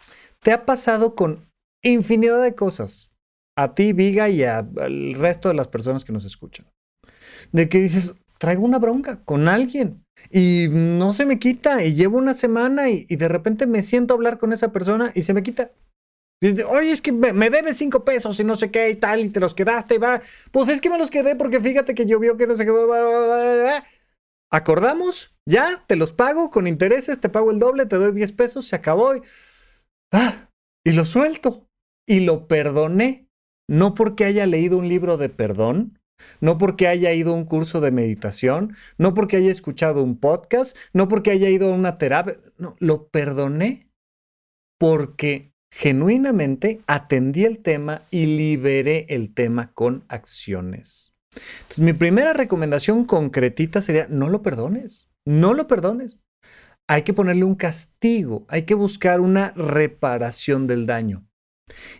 [0.40, 1.48] Te ha pasado con
[1.84, 3.12] infinidad de cosas,
[3.56, 6.66] a ti, Viga, y al resto de las personas que nos escuchan,
[7.52, 12.18] de que dices, traigo una bronca con alguien y no se me quita y llevo
[12.18, 15.32] una semana y, y de repente me siento a hablar con esa persona y se
[15.32, 15.70] me quita.
[16.40, 19.40] Oye, es que me, debes cinco pesos y no sé qué y tal, y te
[19.40, 20.20] los quedaste y va.
[20.52, 23.82] Pues es que me los quedé porque fíjate que llovió que no sé qué.
[24.50, 28.66] Acordamos, ya, te los pago con intereses, te pago el doble, te doy 10 pesos,
[28.66, 29.16] se acabó.
[29.16, 29.22] Y,
[30.12, 30.50] ah,
[30.84, 31.68] y lo suelto.
[32.06, 33.28] Y lo perdoné.
[33.68, 35.98] No porque haya leído un libro de perdón,
[36.40, 40.76] no porque haya ido a un curso de meditación, no porque haya escuchado un podcast,
[40.94, 42.38] no porque haya ido a una terapia.
[42.56, 43.90] No, lo perdoné
[44.78, 51.14] porque genuinamente atendí el tema y liberé el tema con acciones.
[51.76, 56.20] Mi primera recomendación concretita sería, no lo perdones, no lo perdones.
[56.88, 61.28] Hay que ponerle un castigo, hay que buscar una reparación del daño.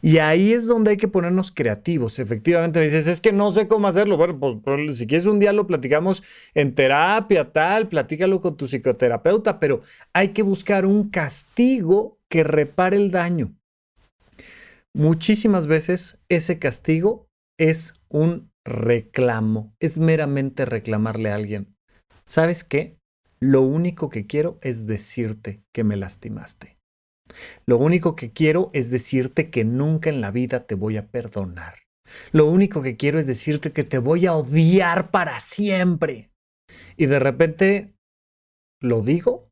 [0.00, 2.18] Y ahí es donde hay que ponernos creativos.
[2.18, 4.16] Efectivamente, me dices, es que no sé cómo hacerlo.
[4.16, 6.22] Bueno, pues, pues, si quieres un día lo platicamos
[6.54, 9.82] en terapia, tal, platícalo con tu psicoterapeuta, pero
[10.14, 13.57] hay que buscar un castigo que repare el daño.
[14.98, 21.76] Muchísimas veces ese castigo es un reclamo, es meramente reclamarle a alguien.
[22.24, 22.98] ¿Sabes qué?
[23.38, 26.78] Lo único que quiero es decirte que me lastimaste.
[27.64, 31.74] Lo único que quiero es decirte que nunca en la vida te voy a perdonar.
[32.32, 36.32] Lo único que quiero es decirte que te voy a odiar para siempre.
[36.96, 37.94] Y de repente
[38.80, 39.48] lo digo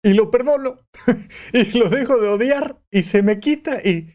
[0.00, 0.78] y lo perdono
[1.52, 4.14] y lo dejo de odiar y se me quita y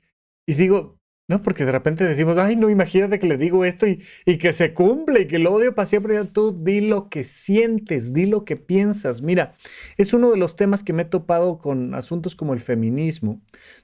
[0.49, 0.97] y digo,
[1.29, 4.51] no, porque de repente decimos, ay, no, imagínate que le digo esto y, y que
[4.51, 6.19] se cumple y que lo odio para siempre.
[6.25, 9.21] Tú di lo que sientes, di lo que piensas.
[9.21, 9.55] Mira,
[9.97, 13.39] es uno de los temas que me he topado con asuntos como el feminismo,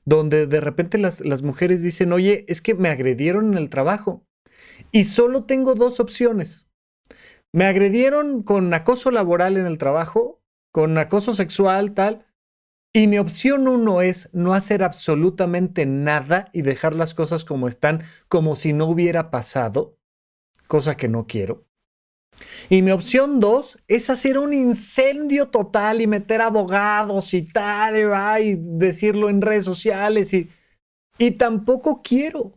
[0.05, 4.25] donde de repente las, las mujeres dicen, oye, es que me agredieron en el trabajo
[4.91, 6.67] y solo tengo dos opciones.
[7.53, 10.41] Me agredieron con acoso laboral en el trabajo,
[10.71, 12.25] con acoso sexual, tal,
[12.95, 18.03] y mi opción uno es no hacer absolutamente nada y dejar las cosas como están,
[18.29, 19.97] como si no hubiera pasado,
[20.67, 21.65] cosa que no quiero.
[22.69, 28.51] Y mi opción dos es hacer un incendio total y meter abogados y tal, y,
[28.51, 30.49] y decirlo en redes sociales y
[31.17, 32.53] Y tampoco quiero.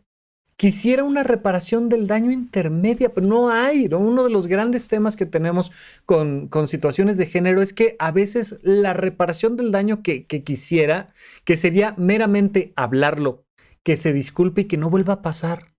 [0.59, 3.87] Quisiera una reparación del daño intermedia, pero no hay.
[3.93, 5.71] Uno de los grandes temas que tenemos
[6.05, 11.13] con, situaciones de género es que a veces la reparación del daño que, quisiera,
[11.45, 13.45] que sería meramente hablarlo,
[13.85, 15.71] que se disculpe y que no vuelva a pasar.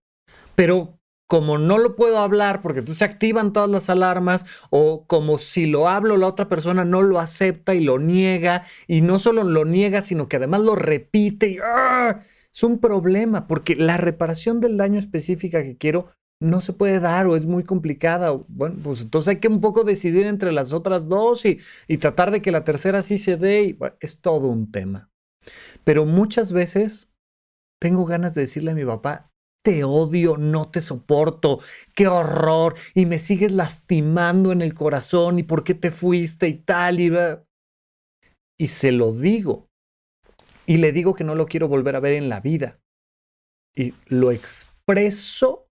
[0.55, 5.37] Pero como no lo puedo hablar porque entonces se activan todas las alarmas o como
[5.37, 9.45] si lo hablo la otra persona no lo acepta y lo niega y no solo
[9.45, 12.19] lo niega sino que además lo repite y ¡ah!
[12.53, 17.27] Es un problema porque la reparación del daño específica que quiero no se puede dar
[17.27, 18.31] o es muy complicada.
[18.47, 22.31] Bueno, pues entonces hay que un poco decidir entre las otras dos y, y tratar
[22.31, 23.77] de que la tercera sí se dé.
[23.99, 25.11] Es todo un tema.
[25.83, 27.13] Pero muchas veces
[27.79, 29.31] tengo ganas de decirle a mi papá,
[29.63, 31.59] te odio, no te soporto,
[31.95, 36.55] qué horror, y me sigues lastimando en el corazón, y por qué te fuiste y
[36.55, 37.11] tal, y,
[38.59, 39.70] y se lo digo.
[40.65, 42.79] Y le digo que no lo quiero volver a ver en la vida.
[43.75, 45.67] Y lo expreso.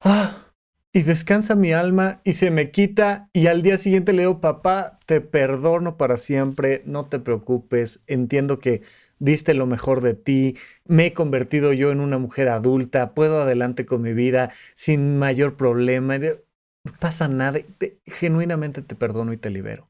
[0.00, 0.48] Ah,
[0.92, 4.98] y descansa mi alma y se me quita y al día siguiente le digo, papá,
[5.06, 8.82] te perdono para siempre, no te preocupes, entiendo que
[9.18, 10.56] diste lo mejor de ti,
[10.86, 15.56] me he convertido yo en una mujer adulta, puedo adelante con mi vida sin mayor
[15.56, 17.60] problema, no pasa nada,
[18.06, 19.87] genuinamente te perdono y te libero.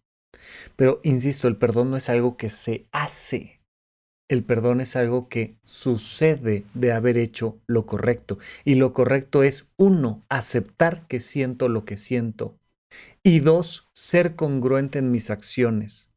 [0.79, 3.59] Pero, insisto, el perdón no es algo que se hace,
[4.31, 8.39] el perdón es algo que sucede de haber hecho lo correcto.
[8.64, 12.59] Y lo correcto es, uno, aceptar que siento lo que siento.
[13.24, 16.11] Y dos, ser congruente en mis acciones.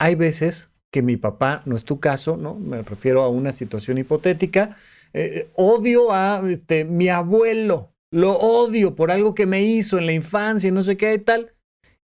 [0.00, 2.54] Hay veces que mi papá, no es tu caso, ¿no?
[2.54, 4.76] Me refiero a una situación hipotética,
[5.12, 10.12] eh, odio a este, mi abuelo, lo odio por algo que me hizo en la
[10.12, 11.53] infancia y no sé qué y tal,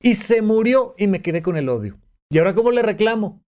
[0.00, 1.98] y se murió y me quedé con el odio.
[2.30, 3.42] ¿Y ahora cómo le reclamo?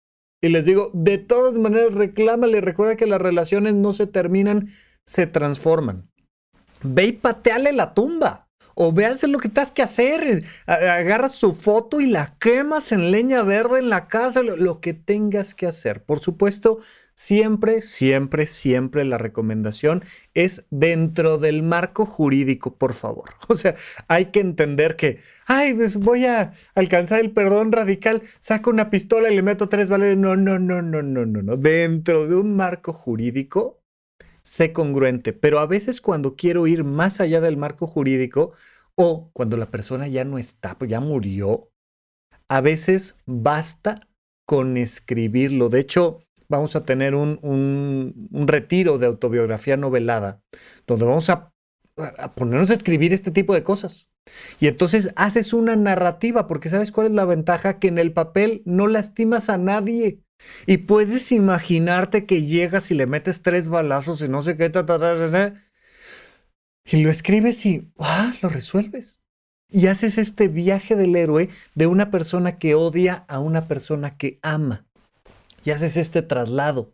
[0.41, 4.69] Y les digo, de todas maneras, reclámale, recuerda que las relaciones no se terminan,
[5.05, 6.09] se transforman.
[6.81, 10.43] Ve y pateale la tumba o véanse lo que tienes que hacer.
[10.65, 15.53] Agarras su foto y la quemas en leña verde en la casa, lo, que tengas
[15.53, 16.03] que hacer.
[16.03, 16.79] Por supuesto,
[17.19, 23.31] siempre, siempre, siempre la recomendación es dentro del marco jurídico, por favor.
[23.49, 23.75] O sea,
[24.07, 29.29] hay que entender que, ay, pues voy a alcanzar el perdón radical, saco una pistola
[29.29, 30.15] y le meto tres balas.
[30.15, 31.57] No, no, no, no, no, no, no.
[31.57, 33.81] Dentro de un marco jurídico
[34.41, 38.53] sé congruente, pero a veces cuando quiero ir más allá del marco jurídico
[38.95, 41.69] o cuando la persona ya no está, pues ya murió,
[42.47, 44.07] a veces basta
[44.45, 45.69] con escribirlo.
[45.69, 50.41] De hecho, vamos a tener un, un, retiro de autobiografía novelada,
[50.85, 51.53] donde vamos a,
[52.35, 54.09] ponernos a escribir este tipo de cosas.
[54.59, 57.79] Y entonces haces una narrativa, porque ¿sabes cuál es la ventaja?
[57.79, 60.21] Que en el papel no lastimas a nadie.
[60.65, 64.71] Y puedes imaginarte que llegas y le metes tres balazos y no sé qué,
[66.91, 69.21] y lo escribes y ah, lo resuelves.
[69.71, 74.39] Y haces este viaje del héroe de una persona que odia a una persona que
[74.41, 74.88] ama.
[75.63, 76.93] Y haces este traslado.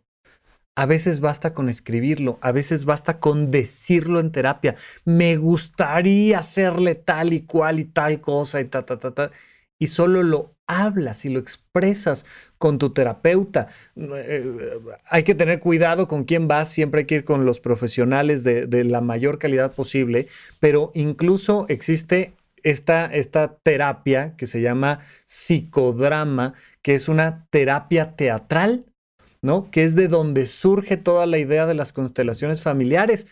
[0.78, 4.74] A veces basta con escribirlo, a veces basta con decirlo en terapia.
[5.06, 9.30] Me gustaría hacerle tal y cual y tal cosa y ta, ta, ta, ta.
[9.78, 12.26] Y solo lo hablas y lo expresas
[12.58, 13.68] con tu terapeuta.
[13.96, 18.42] Eh, hay que tener cuidado con quién vas, siempre hay que ir con los profesionales
[18.44, 20.28] de, la mayor calidad posible,
[20.60, 22.34] pero incluso existe
[22.66, 28.86] esta, esta, terapia que se llama psicodrama, que es una terapia teatral,
[29.40, 29.70] ¿no?
[29.70, 33.28] Que es de donde surge toda la idea de las constelaciones familiares.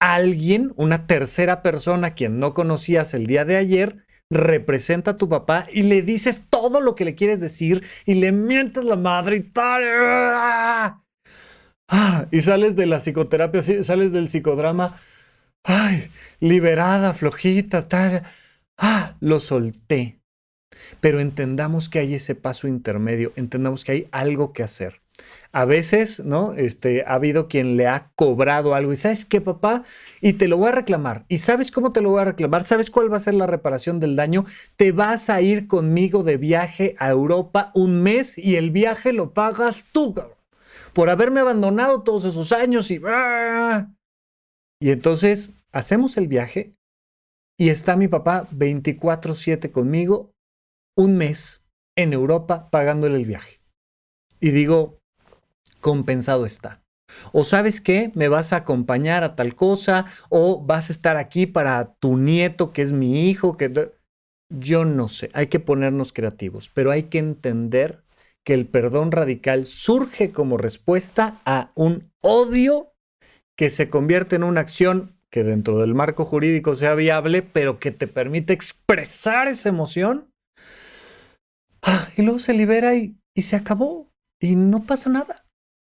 [0.00, 5.66] Alguien, una tercera persona, quien no conocías el día de ayer, representa a tu papá
[5.72, 9.42] y le dices todo lo que le quieres decir y le mientes la madre y
[9.42, 9.82] tal.
[11.90, 14.94] Ah, y sales de la psicoterapia, sales del psicodrama,
[15.64, 16.08] ay,
[16.40, 18.24] liberada, flojita, tal.
[18.78, 20.20] Ah, lo solté.
[21.00, 25.02] Pero entendamos que hay ese paso intermedio, entendamos que hay algo que hacer.
[25.50, 26.52] A veces, ¿no?
[26.52, 29.82] Este, ha habido quien le ha cobrado algo y sabes qué, papá,
[30.20, 31.24] y te lo voy a reclamar.
[31.28, 32.64] ¿Y sabes cómo te lo voy a reclamar?
[32.64, 34.44] ¿Sabes cuál va a ser la reparación del daño?
[34.76, 39.34] Te vas a ir conmigo de viaje a Europa un mes y el viaje lo
[39.34, 40.14] pagas tú,
[40.92, 43.00] por haberme abandonado todos esos años y...
[43.04, 43.92] ¡ah!
[44.80, 46.77] Y entonces hacemos el viaje
[47.58, 50.32] y está mi papá 24/7 conmigo
[50.96, 53.58] un mes en Europa pagándole el viaje.
[54.40, 54.98] Y digo,
[55.80, 56.82] compensado está.
[57.32, 61.46] O sabes qué, me vas a acompañar a tal cosa, o vas a estar aquí
[61.46, 63.90] para tu nieto, que es mi hijo, que
[64.50, 68.04] yo no sé, hay que ponernos creativos, pero hay que entender
[68.44, 72.94] que el perdón radical surge como respuesta a un odio
[73.56, 77.90] que se convierte en una acción que dentro del marco jurídico sea viable, pero que
[77.90, 80.32] te permite expresar esa emoción.
[81.82, 84.10] Ah, y luego se libera y, se acabó.
[84.40, 85.44] Y no pasa nada.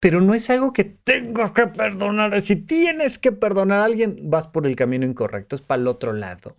[0.01, 2.41] Pero no es algo que tengo que perdonar.
[2.43, 5.57] Si tienes que perdonar a alguien, vas por el camino incorrecto.
[5.57, 6.57] Es para el otro lado.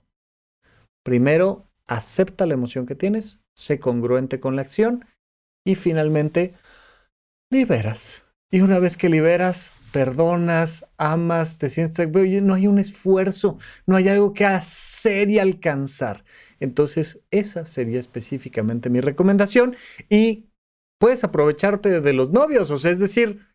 [1.04, 5.06] Primero, acepta la emoción que tienes, sé congruente con la acción
[5.64, 6.54] y finalmente,
[7.52, 8.26] liberas.
[8.52, 12.10] Y una vez que liberas, perdonas, amas, te sientes,
[12.43, 16.26] no hay un esfuerzo, no hay algo que hacer y alcanzar.
[16.60, 19.74] Entonces, esa sería específicamente mi recomendación
[20.10, 20.50] y
[21.00, 23.48] puedes aprovecharte de los novios, o sea, es decir,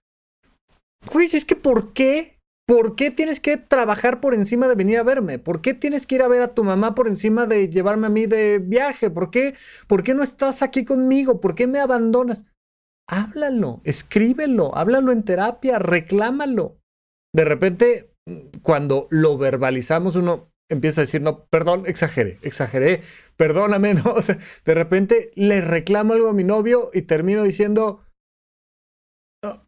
[1.12, 2.38] pues es que ¿por qué?
[2.66, 5.38] ¿Por qué tienes que trabajar por encima de venir a verme?
[5.38, 8.11] ¿Por qué tienes que ir a ver a tu mamá por encima de llevarme a
[8.11, 9.11] mí de viaje?
[9.11, 9.55] ¿Por qué,
[9.86, 11.38] ¿Por qué no estás aquí conmigo?
[11.38, 12.47] ¿Por qué me abandonas?
[13.11, 16.78] Háblalo, escríbelo, háblalo en terapia, reclámalo.
[17.34, 18.14] De repente,
[18.62, 23.02] cuando lo verbalizamos, uno empieza a decir, no, perdón, exageré, exageré,
[23.36, 24.14] perdóname, ¿no?
[24.64, 28.04] De repente le reclamo algo a mi novio y termino diciendo,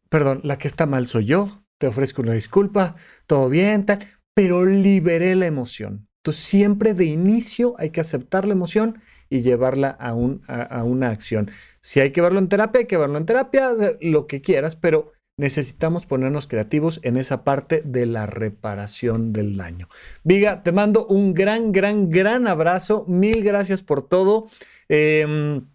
[0.09, 2.95] perdón, la que está mal soy yo, te ofrezco una disculpa,
[3.27, 6.09] todo bien, tal, pero liberé la emoción.
[6.23, 9.01] Entonces, siempre de inicio hay que aceptar la emoción
[9.33, 11.51] y llevarla a, un, a, una acción.
[11.81, 13.71] Si hay que verlo en terapia, hay que verlo en terapia,
[14.03, 19.89] lo que quieras, pero necesitamos ponernos creativos en esa parte de la reparación del daño.
[20.23, 23.07] Viga, te mando un gran, gran, gran abrazo.
[23.09, 24.49] Mil gracias por todo.
[24.91, 25.67] Em,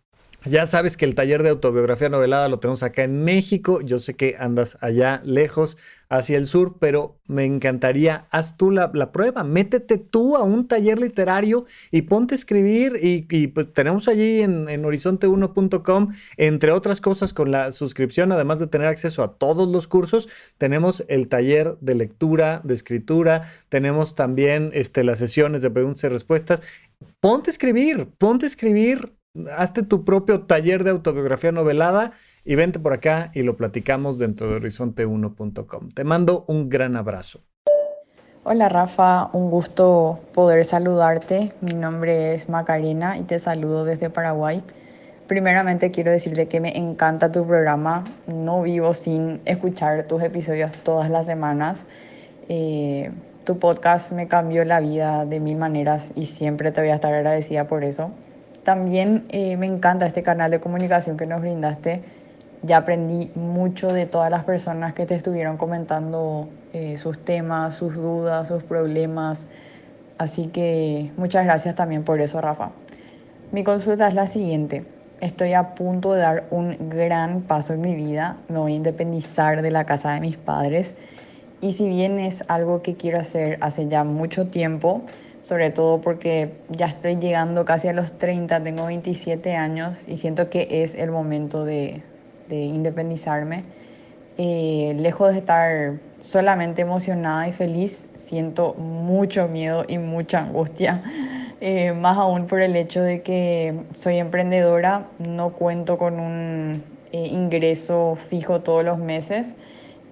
[0.50, 3.82] ya sabes que el taller de autobiografía novelada lo tenemos acá en México.
[3.82, 5.78] Yo sé que andas allá lejos,
[6.10, 11.00] hacia el sur, pero me encantaría, haz tú la, prueba, métete tú a un taller
[11.00, 12.93] literario y ponte a escribir.
[13.02, 18.68] Y, pues tenemos allí en, en horizonte1.com, entre otras cosas, con la suscripción, además de
[18.68, 24.72] tener acceso a todos los cursos, tenemos el taller de lectura, de escritura, tenemos también
[24.74, 26.62] este, las sesiones de preguntas y respuestas.
[27.20, 29.16] Ponte a escribir, ponte a escribir
[29.56, 32.12] hazte tu propio taller de autobiografía novelada
[32.44, 35.90] y vente por acá y lo platicamos dentro de horizonte1.com.
[35.90, 37.42] Te mando un gran abrazo.
[38.44, 41.52] Hola Rafa, un gusto poder saludarte.
[41.60, 44.64] Mi nombre es Macarena y te saludo desde Paraguay.
[45.28, 48.06] Primeramente quiero decirte que me encanta tu programa.
[48.28, 51.84] No vivo sin escuchar tus episodios todas las semanas.
[52.48, 53.12] Eh,
[53.44, 57.14] tu podcast me cambió la vida de mil maneras y siempre te voy a estar
[57.14, 58.12] agradecida por eso.
[58.68, 62.01] También eh, me encanta este canal de comunicación que nos brindaste.
[62.63, 67.95] Ya aprendí mucho de todas las personas que te estuvieron comentando eh, sus temas, sus
[67.95, 69.47] dudas, sus problemas.
[70.18, 72.72] Así que muchas gracias también por eso, Rafa.
[73.53, 74.84] Mi consulta es la siguiente.
[75.22, 78.36] Estoy a punto de dar un gran paso en mi vida.
[78.49, 80.93] Me voy a independizar de la casa de mis padres.
[81.61, 85.03] Y si bien es algo que quiero hacer hace ya mucho tiempo,
[85.42, 90.50] sobre todo porque ya estoy llegando casi a los 30, tengo 27 años y siento
[90.50, 92.02] que es el momento de,
[92.50, 93.64] independizarme.
[94.38, 101.04] Eh, lejos de estar solamente emocionada y feliz, siento mucho miedo y mucha angustia,
[101.62, 107.28] eh, más aún por el hecho de que soy emprendedora, no cuento con un eh,
[107.28, 109.56] ingreso fijo todos los meses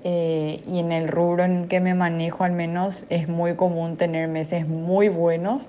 [0.08, 4.28] eh, y en el rubro en que me manejo al menos es muy común tener
[4.28, 5.68] meses muy buenos,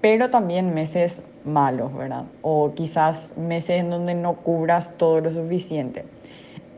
[0.00, 2.24] pero también meses malos, ¿verdad?
[2.40, 6.06] O quizás meses en donde no cubras todo lo suficiente.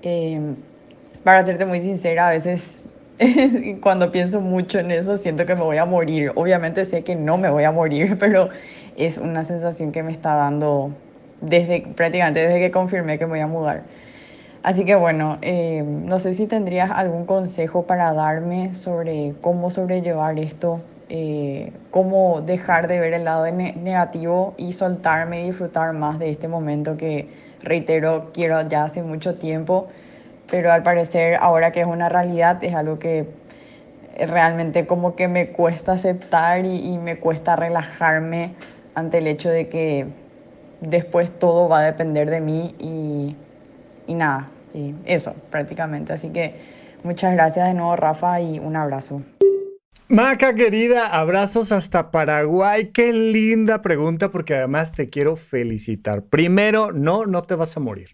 [0.03, 0.57] Em,
[1.23, 2.85] para serte muy sincera, a veces
[3.83, 6.33] cuando pienso mucho en eso siento que me voy a morir.
[6.35, 8.49] Obviamente sé que no me voy a morir, pero
[8.97, 10.91] es una sensación que me está dando
[11.41, 13.85] desde prácticamente desde que confirmé que me voy a mudar.
[14.63, 20.39] Así que bueno, eh, no sé si tendrías algún consejo para darme sobre cómo sobrellevar
[20.39, 26.31] esto, eh, cómo dejar de ver el lado negativo y soltarme y disfrutar más de
[26.31, 27.29] este momento que,
[27.63, 29.89] reitero, quiero ya hace mucho tiempo,
[30.51, 33.27] pero al parecer ahora que es una realidad es algo que
[34.19, 38.55] realmente como que me cuesta aceptar y, me cuesta relajarme
[38.95, 40.07] ante el hecho de que
[40.83, 43.37] después todo va a depender de mí y
[44.11, 46.13] y nada, y eso prácticamente.
[46.13, 46.55] Así que
[47.05, 49.23] muchas gracias de nuevo Rafa y un abrazo.
[50.09, 52.91] Maca querida, abrazos hasta Paraguay.
[52.93, 56.25] Qué linda pregunta porque además te quiero felicitar.
[56.25, 58.09] Primero, no, no te vas a morir.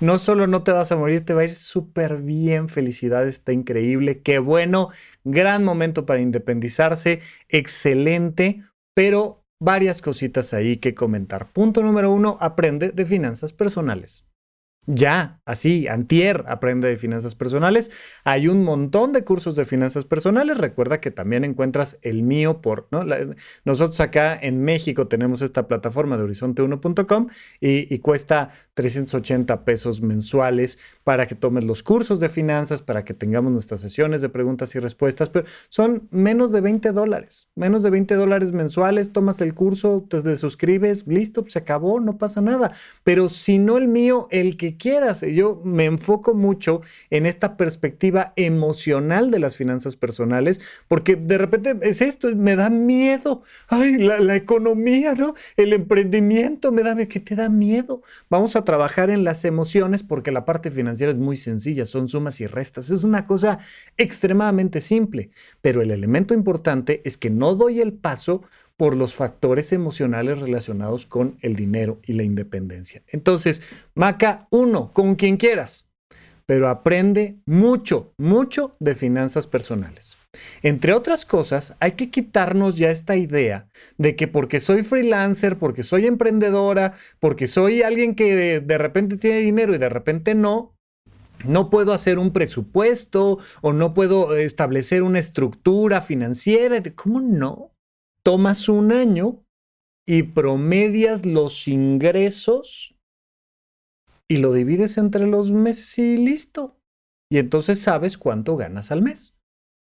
[0.00, 2.68] No solo no te vas a morir, te va a ir súper bien.
[2.68, 4.20] Felicidades, está increíble.
[4.20, 4.90] Qué bueno.
[5.24, 7.22] Gran momento para independizarse.
[7.48, 8.62] Excelente.
[8.92, 11.50] Pero varias cositas ahí que comentar.
[11.50, 14.26] Punto número uno, aprende de finanzas personales.
[14.86, 17.92] Ya, así, antier, aprende de finanzas personales.
[18.24, 20.58] Hay un montón de cursos de finanzas personales.
[20.58, 23.04] Recuerda que también encuentras el mío por, ¿no?
[23.64, 27.28] nosotros acá en México tenemos esta plataforma de horizonte1.com
[27.60, 33.14] y, y, cuesta 380 pesos mensuales para que tomes los cursos de finanzas, para que
[33.14, 37.90] tengamos nuestras sesiones de preguntas y respuestas, pero son menos de 20 dólares, menos de
[37.90, 42.72] 20 dólares mensuales, tomas el curso, te suscribes, listo, se acabó, no pasa nada.
[43.04, 45.22] Pero si no el mío, el que quieras.
[45.22, 51.76] Yo me enfoco mucho en esta perspectiva emocional de las finanzas personales, porque de repente
[51.82, 53.42] es esto, me da miedo.
[53.68, 55.34] Ay, la, economía, ¿no?
[55.56, 58.02] El emprendimiento me da, ¿qué te da miedo?
[58.28, 62.40] Vamos a trabajar en las emociones porque la parte financiera es muy sencilla, son sumas
[62.40, 62.90] y restas.
[62.90, 63.58] Es una cosa
[63.96, 68.42] extremadamente simple, pero el elemento importante es que no doy el paso
[68.82, 73.00] por los factores emocionales relacionados con el dinero y la independencia.
[73.06, 73.62] Entonces,
[73.94, 75.88] Maca, uno, con quien quieras,
[76.46, 80.18] pero aprende mucho, mucho de finanzas personales.
[80.64, 83.68] Entre otras cosas, hay que quitarnos ya esta idea
[83.98, 89.38] de que porque soy freelancer, porque soy emprendedora, porque soy alguien que de, repente tiene
[89.38, 90.74] dinero y de repente no,
[91.44, 96.82] no puedo hacer un presupuesto o no puedo establecer una estructura financiera.
[96.96, 97.71] ¿Cómo no?
[98.24, 99.44] Tomas un año
[100.06, 102.96] y promedias los ingresos
[104.28, 106.78] y lo divides entre los meses y listo.
[107.30, 109.34] Y entonces sabes cuánto ganas al mes.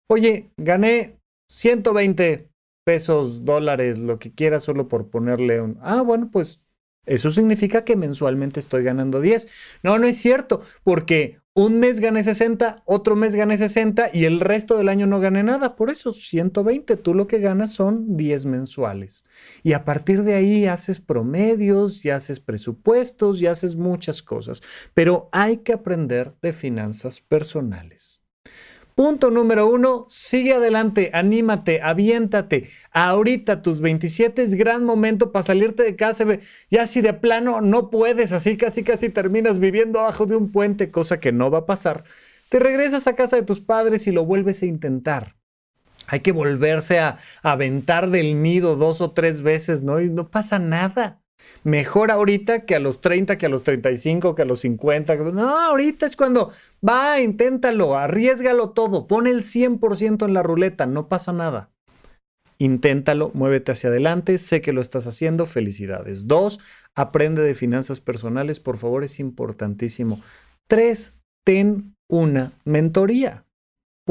[0.09, 1.19] Oye, gané
[1.49, 2.49] 120
[2.85, 5.77] pesos, dólares, lo que quieras, solo por ponerle un...
[5.81, 6.71] Ah, bueno, pues
[7.05, 9.47] eso significa que mensualmente estoy ganando 10.
[9.83, 14.39] No, no es cierto, porque un mes gané 60, otro mes gané 60 y el
[14.39, 15.75] resto del año no gané nada.
[15.75, 19.25] Por eso, 120, tú lo que ganas son 10 mensuales.
[19.61, 24.61] Y a partir de ahí haces promedios, y haces presupuestos, y haces muchas cosas.
[24.93, 28.20] Pero hay que aprender de finanzas personales.
[28.95, 32.69] Punto número uno, sigue adelante, anímate, aviéntate.
[32.91, 36.25] Ahorita tus 27 es gran momento para salirte de casa.
[36.69, 40.91] Ya si de plano no puedes, así casi casi terminas viviendo abajo de un puente,
[40.91, 42.03] cosa que no va a pasar.
[42.49, 45.35] Te regresas a casa de tus padres y lo vuelves a intentar.
[46.07, 50.01] Hay que volverse a aventar del nido dos o tres veces, ¿no?
[50.01, 51.20] Y no pasa nada.
[51.63, 55.15] Mejor ahorita que a los 30, que a los 35, que a los 50.
[55.15, 56.51] No, ahorita es cuando
[56.87, 61.69] va, inténtalo, arriesgalo todo, pon el 100% en la ruleta, no pasa nada.
[62.57, 66.27] Inténtalo, muévete hacia adelante, sé que lo estás haciendo, felicidades.
[66.27, 66.59] Dos,
[66.95, 70.19] aprende de finanzas personales, por favor, es importantísimo.
[70.67, 73.45] Tres, ten una mentoría.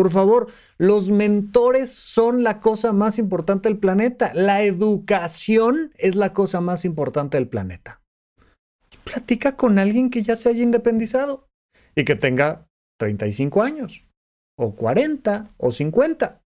[0.01, 0.47] Por favor,
[0.79, 4.33] los mentores son la cosa más importante del planeta.
[4.33, 8.01] La educación es la cosa más importante del planeta.
[9.05, 11.49] Platica con alguien que ya se haya independizado
[11.95, 12.67] y que tenga
[12.99, 14.07] 35 años,
[14.57, 16.41] o 40, o 50.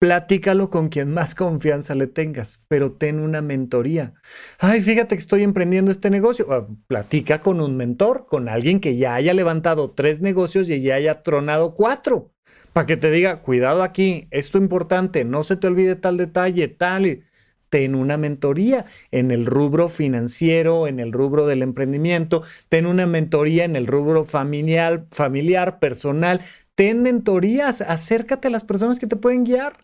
[0.00, 4.14] Platícalo con quien más confianza le tengas, pero ten una mentoría.
[4.58, 6.46] Ay, fíjate que estoy emprendiendo este negocio.
[6.50, 10.94] Ah, platica con un mentor, con alguien que ya haya levantado tres negocios y ya
[10.94, 12.32] haya tronado cuatro
[12.72, 17.22] para que te diga, cuidado aquí, esto importante, no se te olvide tal detalle, tal.
[17.68, 23.64] Ten una mentoría en el rubro financiero, en el rubro del emprendimiento, ten una mentoría
[23.64, 26.40] en el rubro familiar, familiar, personal.
[26.74, 29.76] Ten mentorías, acércate a las personas que te pueden guiar.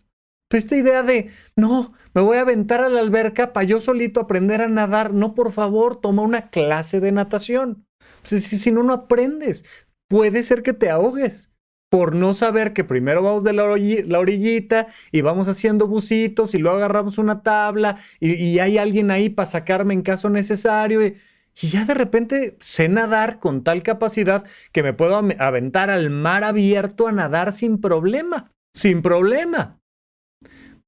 [0.49, 4.20] Pues esta idea de, no, me voy a aventar a la alberca para yo solito
[4.20, 5.12] aprender a nadar.
[5.12, 7.87] No, por favor, toma una clase de natación.
[8.28, 9.64] Pues si, si no, no aprendes.
[10.09, 11.51] Puede ser que te ahogues
[11.91, 16.78] por no saber que primero vamos de la, orillita y vamos haciendo bucitos y luego
[16.78, 21.05] agarramos una tabla y, hay alguien ahí para sacarme en caso necesario.
[21.05, 21.16] Y,
[21.61, 26.45] y, ya de repente sé nadar con tal capacidad que me puedo aventar al mar
[26.45, 29.78] abierto a nadar sin problema, sin problema,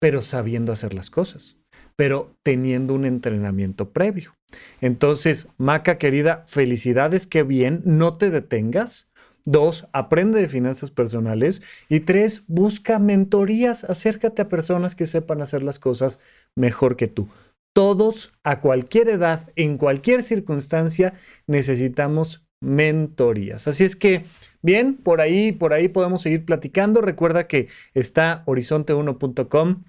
[0.01, 1.57] pero sabiendo hacer las cosas,
[1.97, 4.35] pero teniendo un entrenamiento previo.
[4.81, 9.09] Entonces, Maca querida, felicidades, qué bien, no te detengas
[9.45, 11.63] Dos, aprende de finanzas personales.
[11.89, 13.85] Y tres, busca mentorías.
[13.85, 16.21] Acércate a personas que sepan hacer las cosas
[16.57, 17.29] mejor que tú.
[17.75, 21.15] Todos, a cualquier edad, en cualquier circunstancia,
[21.47, 23.69] necesitamos mentorías.
[23.69, 24.25] Así es que,
[24.63, 27.01] bien, por ahí, por ahí podemos seguir platicando.
[27.01, 29.85] Recuerda que está horizonte1.com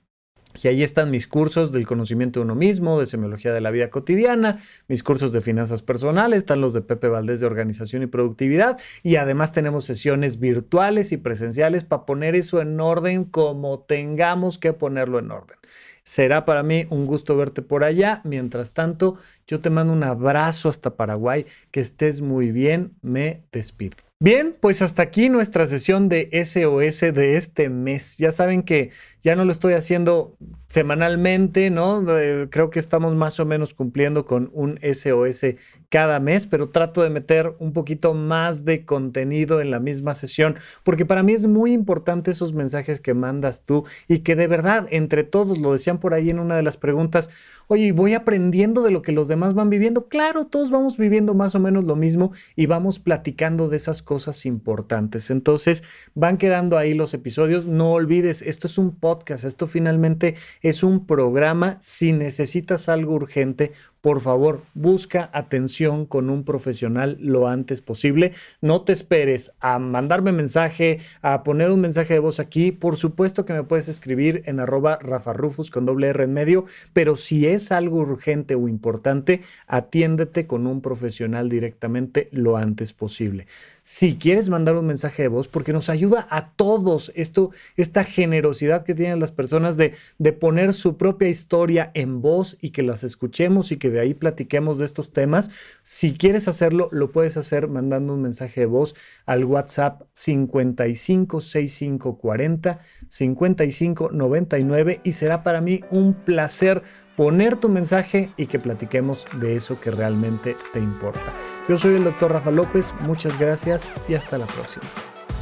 [0.62, 3.89] y ahí están mis cursos del conocimiento de uno mismo, de semiología de la vida
[3.89, 8.80] cotidiana, mis cursos de finanzas personales, están los de Pepe Valdés de organización y productividad.
[9.04, 14.74] Y además tenemos sesiones virtuales y presenciales para poner eso en orden como tengamos que
[14.74, 15.58] ponerlo en orden.
[16.04, 18.22] Será para mí un gusto verte por allá.
[18.24, 23.97] Mientras tanto, Yo te mando un abrazo hasta Paraguay, que estés muy bien, me despido.
[24.22, 28.18] Bien, pues hasta aquí nuestra sesión de SOS de este mes.
[28.18, 28.91] Ya saben que
[29.22, 30.36] ya no lo estoy haciendo
[30.67, 32.05] semanalmente, ¿no?
[32.49, 35.55] creo que estamos más o menos cumpliendo con un SOS
[35.89, 40.55] cada mes, pero trato de meter un poquito más de contenido en la misma sesión,
[40.84, 44.86] porque para mí es muy importante esos mensajes que mandas tú y que de verdad,
[44.91, 47.30] entre todos, lo decían por ahí en una de las preguntas,
[47.67, 50.07] oye, voy aprendiendo de lo que los demás van viviendo.
[50.07, 54.45] Claro, todos vamos viviendo más o menos lo mismo y vamos platicando de esas cosas
[54.45, 55.30] importantes.
[55.30, 55.84] Entonces,
[56.15, 57.67] van quedando ahí los episodios.
[57.67, 59.09] No olvides, esto es un podcast,
[59.45, 61.78] esto finalmente es un programa.
[61.82, 68.32] Si necesitas algo urgente, por favor, busca atención con un profesional lo antes posible.
[68.62, 72.72] No te esperes a mandarme mensaje, a poner un mensaje de voz aquí.
[72.72, 77.18] Por supuesto que me puedes escribir en arroba rafarrufus con doble R en medio, pero
[77.18, 83.47] si es algo urgente o importante, atiéndete con un profesional directamente lo antes posible.
[83.82, 88.86] Si quieres mandar un mensaje de voz, porque nos ayuda a todos esto, esta generosidad
[88.86, 93.04] que tienen las personas de, de poner su propia historia en voz y que las
[93.04, 95.50] escuchemos y que de ahí platiquemos de estos temas.
[95.84, 98.95] Si quieres hacerlo, lo puedes hacer mandando un mensaje de voz
[99.26, 106.84] al WhatsApp 556540 5599 y será para mí un placer
[107.16, 111.34] poner tu mensaje y que platiquemos de eso que realmente te importa.
[111.68, 114.86] Yo soy el doctor Rafa López, muchas gracias y hasta la próxima.